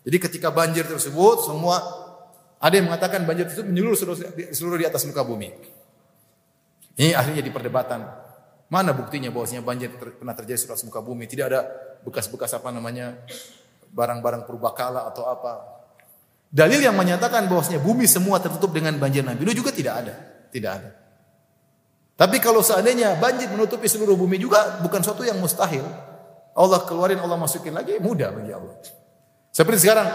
[0.00, 1.76] Jadi ketika banjir tersebut semua
[2.60, 3.98] ada yang mengatakan banjir tersebut menyeluruh
[4.54, 5.50] seluruh di atas muka bumi.
[6.96, 8.29] Ini akhirnya di perdebatan.
[8.70, 11.26] Mana buktinya bahwasanya banjir ter, pernah terjadi di atas muka bumi?
[11.26, 11.66] Tidak ada
[12.06, 13.18] bekas-bekas apa namanya
[13.90, 15.82] barang-barang purbakala atau apa.
[16.50, 20.14] Dalil yang menyatakan bahwasanya bumi semua tertutup dengan banjir Nabi Nuh juga tidak ada.
[20.54, 20.90] Tidak ada.
[22.14, 25.82] Tapi kalau seandainya banjir menutupi seluruh bumi juga bukan suatu yang mustahil.
[26.54, 28.76] Allah keluarin, Allah masukin lagi, mudah bagi Allah.
[29.50, 30.06] Seperti sekarang,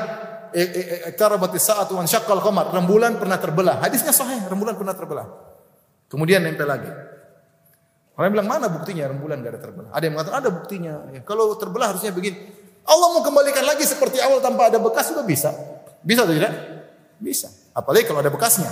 [1.11, 3.83] iktarabatis saat wan syaqqal qamar, rembulan pernah terbelah.
[3.83, 5.27] Hadisnya sahih, rembulan pernah terbelah.
[6.07, 7.14] Kemudian nempel lagi.
[8.15, 9.89] Orang bilang mana buktinya rembulan gak ada terbelah?
[9.91, 10.93] Ada yang mengatakan ada buktinya.
[11.11, 12.37] Ya, kalau terbelah harusnya begini.
[12.87, 15.51] Allah mau kembalikan lagi seperti awal tanpa ada bekas juga bisa.
[15.99, 16.53] Bisa atau tidak?
[17.19, 17.51] Bisa.
[17.75, 18.71] Apalagi kalau ada bekasnya.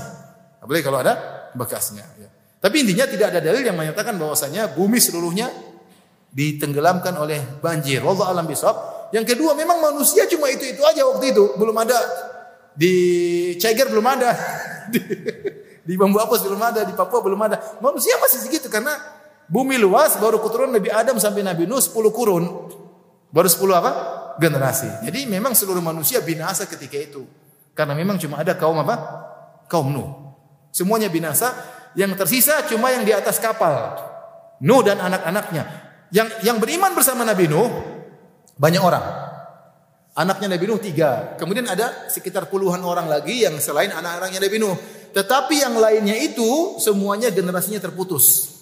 [0.64, 1.14] Apalagi kalau ada
[1.52, 2.08] bekasnya.
[2.16, 2.30] Ya.
[2.64, 5.52] Tapi intinya tidak ada dalil yang menyatakan bahwasanya bumi seluruhnya
[6.32, 8.00] ditenggelamkan oleh banjir.
[8.00, 9.12] Wallahu alam bisawab.
[9.12, 12.00] Yang kedua memang manusia cuma itu-itu aja waktu itu, belum ada
[12.74, 12.94] di
[13.62, 14.34] Ceger belum ada.
[14.94, 15.00] di,
[15.86, 17.62] di Bambu Apus belum ada, di Papua belum ada.
[17.78, 18.98] Manusia masih segitu karena
[19.48, 22.44] bumi luas baru keturunan Nabi Adam sampai Nabi Nuh 10 kurun.
[23.34, 23.92] Baru 10 apa?
[24.38, 24.90] generasi.
[25.06, 27.26] Jadi memang seluruh manusia binasa ketika itu.
[27.74, 28.96] Karena memang cuma ada kaum apa?
[29.70, 30.10] Kaum Nuh.
[30.74, 31.54] Semuanya binasa,
[31.94, 33.98] yang tersisa cuma yang di atas kapal.
[34.62, 35.64] Nuh dan anak-anaknya.
[36.14, 37.70] Yang yang beriman bersama Nabi Nuh
[38.58, 39.06] banyak orang.
[40.14, 41.34] Anaknya Nabi Nuh tiga.
[41.42, 44.78] Kemudian ada sekitar puluhan orang lagi yang selain anak-anaknya Nabi Nuh.
[45.14, 48.53] Tetapi yang lainnya itu semuanya generasinya terputus.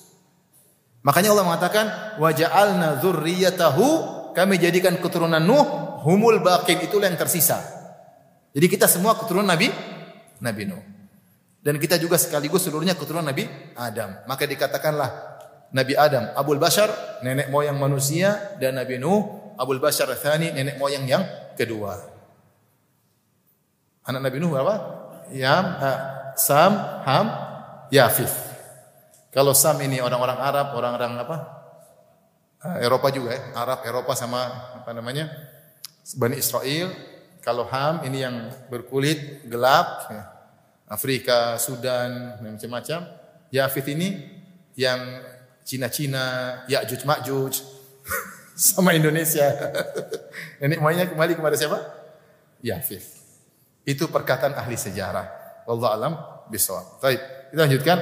[1.01, 1.85] Makanya Allah mengatakan
[2.21, 3.85] wa ja'alna dzurriyyatahu
[4.37, 7.57] kami jadikan keturunan Nuh humul baqin itulah yang tersisa.
[8.53, 9.71] Jadi kita semua keturunan Nabi
[10.41, 10.83] Nabi Nuh.
[11.61, 13.45] Dan kita juga sekaligus seluruhnya keturunan Nabi
[13.77, 14.25] Adam.
[14.25, 15.09] Maka dikatakanlah
[15.71, 16.89] Nabi Adam Abul Bashar
[17.21, 21.23] nenek moyang manusia dan Nabi Nuh Abul Bashar Thani nenek moyang yang
[21.53, 21.97] kedua.
[24.05, 24.75] Anak Nabi Nuh berapa?
[25.31, 25.99] Yam, uh,
[26.35, 26.73] Sam,
[27.05, 27.27] Ham,
[27.93, 28.50] Yafif.
[29.31, 31.37] Kalau Sam ini orang-orang Arab, orang-orang apa?
[32.61, 34.43] Uh, Eropa juga ya, Arab, Eropa sama
[34.83, 35.31] apa namanya?
[36.19, 36.91] Bani Israel.
[37.41, 40.23] Kalau Ham ini yang berkulit gelap, ya.
[40.91, 43.07] Afrika, Sudan, macam-macam.
[43.49, 44.27] Yafif ini
[44.75, 44.99] yang
[45.63, 47.63] Cina-Cina, Ya'juj Ma'juj
[48.75, 49.47] sama Indonesia.
[50.59, 51.79] Nenek moyangnya kembali kepada siapa?
[52.59, 53.23] Yafif.
[53.87, 55.63] Itu perkataan ahli sejarah.
[55.65, 56.13] Wallahu alam
[56.51, 56.99] bisawab.
[56.99, 57.21] Baik,
[57.55, 57.97] kita lanjutkan.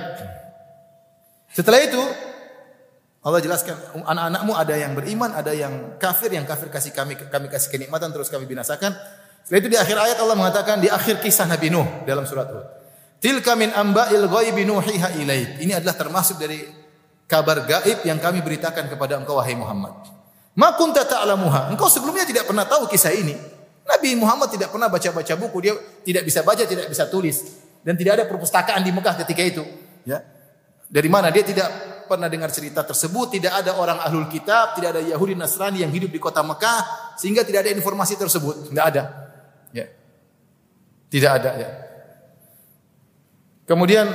[1.53, 2.01] Setelah itu
[3.19, 7.67] Allah jelaskan anak-anakmu ada yang beriman, ada yang kafir, yang kafir kasih kami kami kasih
[7.67, 8.95] kenikmatan terus kami binasakan.
[9.43, 12.65] Setelah itu di akhir ayat Allah mengatakan di akhir kisah Nabi Nuh dalam surat Hud.
[13.19, 15.59] Tilka min amba'il ghaibi nuhiha ilaik.
[15.59, 16.63] Ini adalah termasuk dari
[17.27, 19.99] kabar gaib yang kami beritakan kepada engkau wahai Muhammad.
[20.55, 21.75] Ma kunta ta'lamuha.
[21.75, 23.35] Engkau sebelumnya tidak pernah tahu kisah ini.
[23.83, 25.73] Nabi Muhammad tidak pernah baca-baca buku, dia
[26.05, 27.41] tidak bisa baca, tidak bisa tulis
[27.81, 29.63] dan tidak ada perpustakaan di Mekah ketika itu,
[30.05, 30.21] ya.
[30.89, 31.69] Dari mana dia tidak
[32.09, 36.09] pernah dengar cerita tersebut, tidak ada orang ahlul kitab, tidak ada Yahudi Nasrani yang hidup
[36.09, 39.03] di kota Mekah sehingga tidak ada informasi tersebut, tidak ada.
[39.69, 39.85] Ya.
[41.13, 41.69] Tidak ada ya.
[43.69, 44.09] Kemudian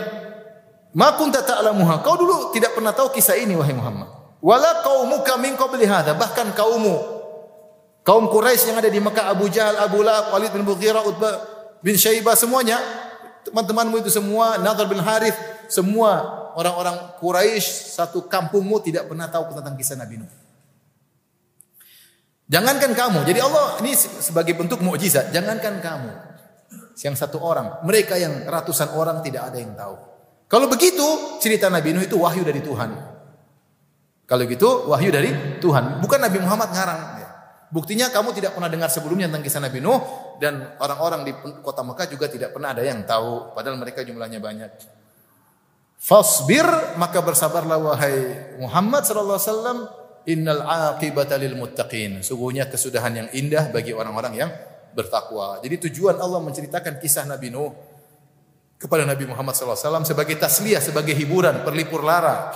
[0.99, 2.03] ma kunta ta'lamuha.
[2.03, 4.11] Kau dulu tidak pernah tahu kisah ini wahai Muhammad.
[4.43, 7.15] Wala qaumuka min qabli hadza, bahkan kaummu
[8.05, 11.41] Kaum Quraisy yang ada di Mekah, Abu Jahal, Abu Lahab, Walid bin Mughirah, Utbah
[11.81, 12.77] bin Syaibah semuanya,
[13.49, 15.37] teman-temanmu itu semua, Nadhr bin Harith,
[15.69, 20.33] semua orang-orang Quraisy satu kampungmu tidak pernah tahu tentang kisah Nabi Nuh.
[22.45, 26.11] Jangankan kamu, jadi Allah ini sebagai bentuk mukjizat, jangankan kamu
[27.01, 29.97] yang satu orang, mereka yang ratusan orang tidak ada yang tahu.
[30.47, 32.91] Kalau begitu, cerita Nabi Nuh itu wahyu dari Tuhan.
[34.25, 37.03] Kalau gitu, wahyu dari Tuhan, bukan Nabi Muhammad ngarang.
[37.75, 39.99] Buktinya kamu tidak pernah dengar sebelumnya tentang kisah Nabi Nuh
[40.39, 44.71] dan orang-orang di kota Mekah juga tidak pernah ada yang tahu padahal mereka jumlahnya banyak.
[45.99, 46.63] Fasbir
[46.95, 48.19] maka bersabarlah wahai
[48.63, 49.79] Muhammad sallallahu alaihi wasallam
[50.31, 52.23] innal aqibata lil muttaqin.
[52.23, 54.55] Sungguhnya kesudahan yang indah bagi orang-orang yang
[54.95, 55.59] bertakwa.
[55.59, 57.75] Jadi tujuan Allah menceritakan kisah Nabi Nuh
[58.79, 62.55] kepada Nabi Muhammad sallallahu alaihi wasallam sebagai tasliyah, sebagai hiburan, perlipur lara.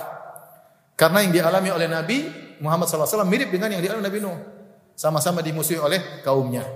[0.95, 2.17] Karena yang dialami oleh Nabi
[2.63, 4.58] Muhammad SAW mirip dengan yang dialami Nabi Nuh.
[4.99, 6.67] Sama-sama dimusuhi oleh kaumnya.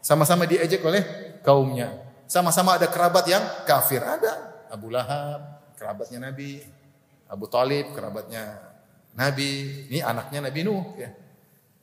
[0.00, 1.04] Sama-sama diejek oleh
[1.44, 1.92] kaumnya.
[2.24, 4.00] Sama-sama ada kerabat yang kafir.
[4.00, 4.64] Ada.
[4.72, 6.64] Abu Lahab, kerabatnya Nabi.
[7.28, 8.56] Abu Talib, kerabatnya
[9.12, 9.84] Nabi.
[9.92, 10.96] Ini anaknya Nabi Nuh.
[10.96, 11.12] Ya.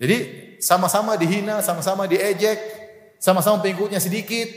[0.02, 0.18] Jadi
[0.58, 2.58] sama-sama dihina, sama-sama diejek.
[3.22, 4.50] Sama-sama pengikutnya sedikit.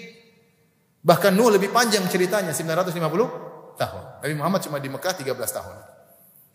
[1.04, 4.04] Bahkan Nuh lebih panjang ceritanya, 950 tahun.
[4.24, 5.76] Nabi Muhammad cuma di Mekah 13 tahun.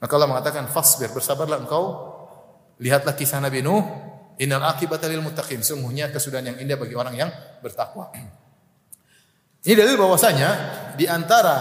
[0.01, 2.17] Maka Allah mengatakan, fasbir, bersabarlah engkau.
[2.81, 4.10] Lihatlah kisah Nabi Nuh,
[4.41, 5.61] Innal akibata lil muttaqin.
[5.61, 7.29] Sungguhnya kesudahan yang indah bagi orang yang
[7.61, 8.09] bertakwa.
[9.65, 10.49] Ini dalil bahwasanya
[10.97, 11.55] di antara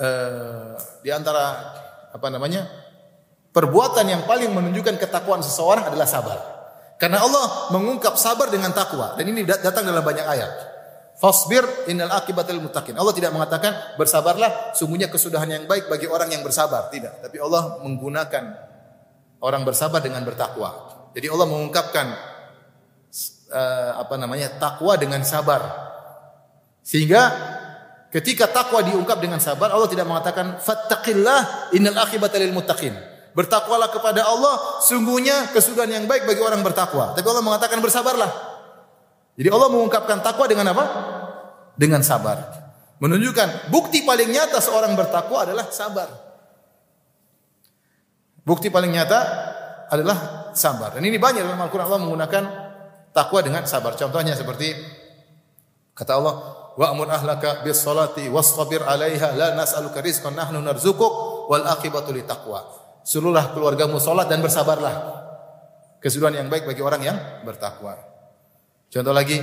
[0.00, 0.72] uh,
[1.04, 1.44] di antara
[2.08, 2.88] apa namanya?
[3.48, 6.38] perbuatan yang paling menunjukkan ketakwaan seseorang adalah sabar.
[6.94, 10.52] Karena Allah mengungkap sabar dengan takwa dan ini datang dalam banyak ayat.
[11.18, 12.94] Fasbir innal akibata lil muttaqin.
[12.94, 17.18] Allah tidak mengatakan bersabarlah sungguhnya kesudahan yang baik bagi orang yang bersabar, tidak.
[17.18, 18.67] Tapi Allah menggunakan
[19.42, 20.74] orang bersabar dengan bertakwa.
[21.14, 22.06] Jadi Allah mengungkapkan
[23.50, 25.60] uh, apa namanya takwa dengan sabar.
[26.84, 27.22] Sehingga
[28.14, 32.94] ketika takwa diungkap dengan sabar, Allah tidak mengatakan fattaqillah innal akhibata lil muttaqin.
[33.36, 37.14] Bertakwalah kepada Allah, sungguhnya kesudahan yang baik bagi orang bertakwa.
[37.14, 38.30] Tapi Allah mengatakan bersabarlah.
[39.38, 40.84] Jadi Allah mengungkapkan takwa dengan apa?
[41.78, 42.42] Dengan sabar.
[42.98, 46.27] Menunjukkan bukti paling nyata seorang bertakwa adalah sabar.
[48.48, 49.20] Bukti paling nyata
[49.92, 50.96] adalah sabar.
[50.96, 52.44] Dan ini banyak dalam Al-Quran Allah menggunakan
[53.12, 53.92] takwa dengan sabar.
[53.92, 54.72] Contohnya seperti
[55.92, 56.34] kata Allah,
[56.80, 61.12] wa'mur ahlaka bis salati wastabir 'alaiha la nas'aluka rizqan nahnu narzukuk
[61.52, 62.64] wal aqibatu taqwa.
[63.04, 65.20] Suruhlah keluargamu salat dan bersabarlah.
[66.00, 68.00] Kesudahan yang baik bagi orang yang bertakwa.
[68.88, 69.36] Contoh lagi,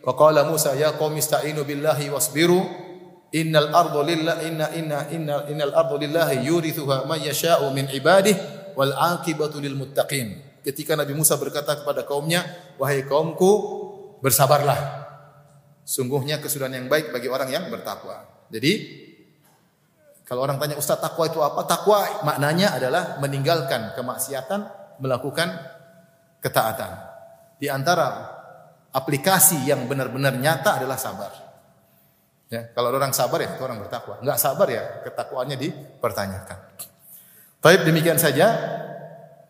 [0.00, 2.85] wa qala Musa ya qaumi ista'inu billahi wasbiru
[3.34, 8.92] innal arda lillah inna inna inna innal arda lillahi yurithuha man yasha'u min ibadihi wal
[8.92, 10.60] aqibatu lil muttaqin.
[10.62, 12.42] Ketika Nabi Musa berkata kepada kaumnya,
[12.76, 13.50] wahai kaumku,
[14.18, 15.06] bersabarlah.
[15.86, 18.26] Sungguhnya kesudahan yang baik bagi orang yang bertakwa.
[18.50, 18.72] Jadi
[20.26, 21.62] kalau orang tanya Ustaz takwa itu apa?
[21.70, 24.60] Takwa maknanya adalah meninggalkan kemaksiatan,
[24.98, 25.54] melakukan
[26.42, 26.92] ketaatan.
[27.62, 28.34] Di antara
[28.90, 31.45] aplikasi yang benar-benar nyata adalah sabar.
[32.46, 34.22] Ya, kalau orang sabar ya itu orang bertakwa.
[34.22, 36.58] Enggak sabar ya ketakwaannya dipertanyakan.
[37.58, 38.46] Baik demikian saja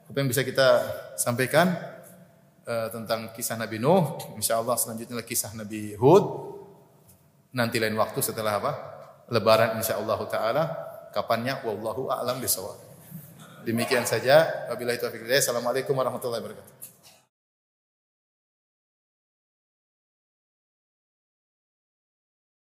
[0.09, 0.81] apa yang bisa kita
[1.21, 1.77] sampaikan
[2.65, 4.17] uh, tentang kisah Nabi Nuh.
[4.41, 6.25] Insyaallah selanjutnya kisah Nabi Hud.
[7.53, 8.73] Nanti lain waktu setelah apa?
[9.29, 10.65] Lebaran insyaallah taala.
[11.13, 12.77] Kapannya wallahu a'lam bishawab.
[13.65, 14.69] Demikian saja.
[14.73, 16.96] Wabillahi taufiq Assalamualaikum warahmatullahi wabarakatuh.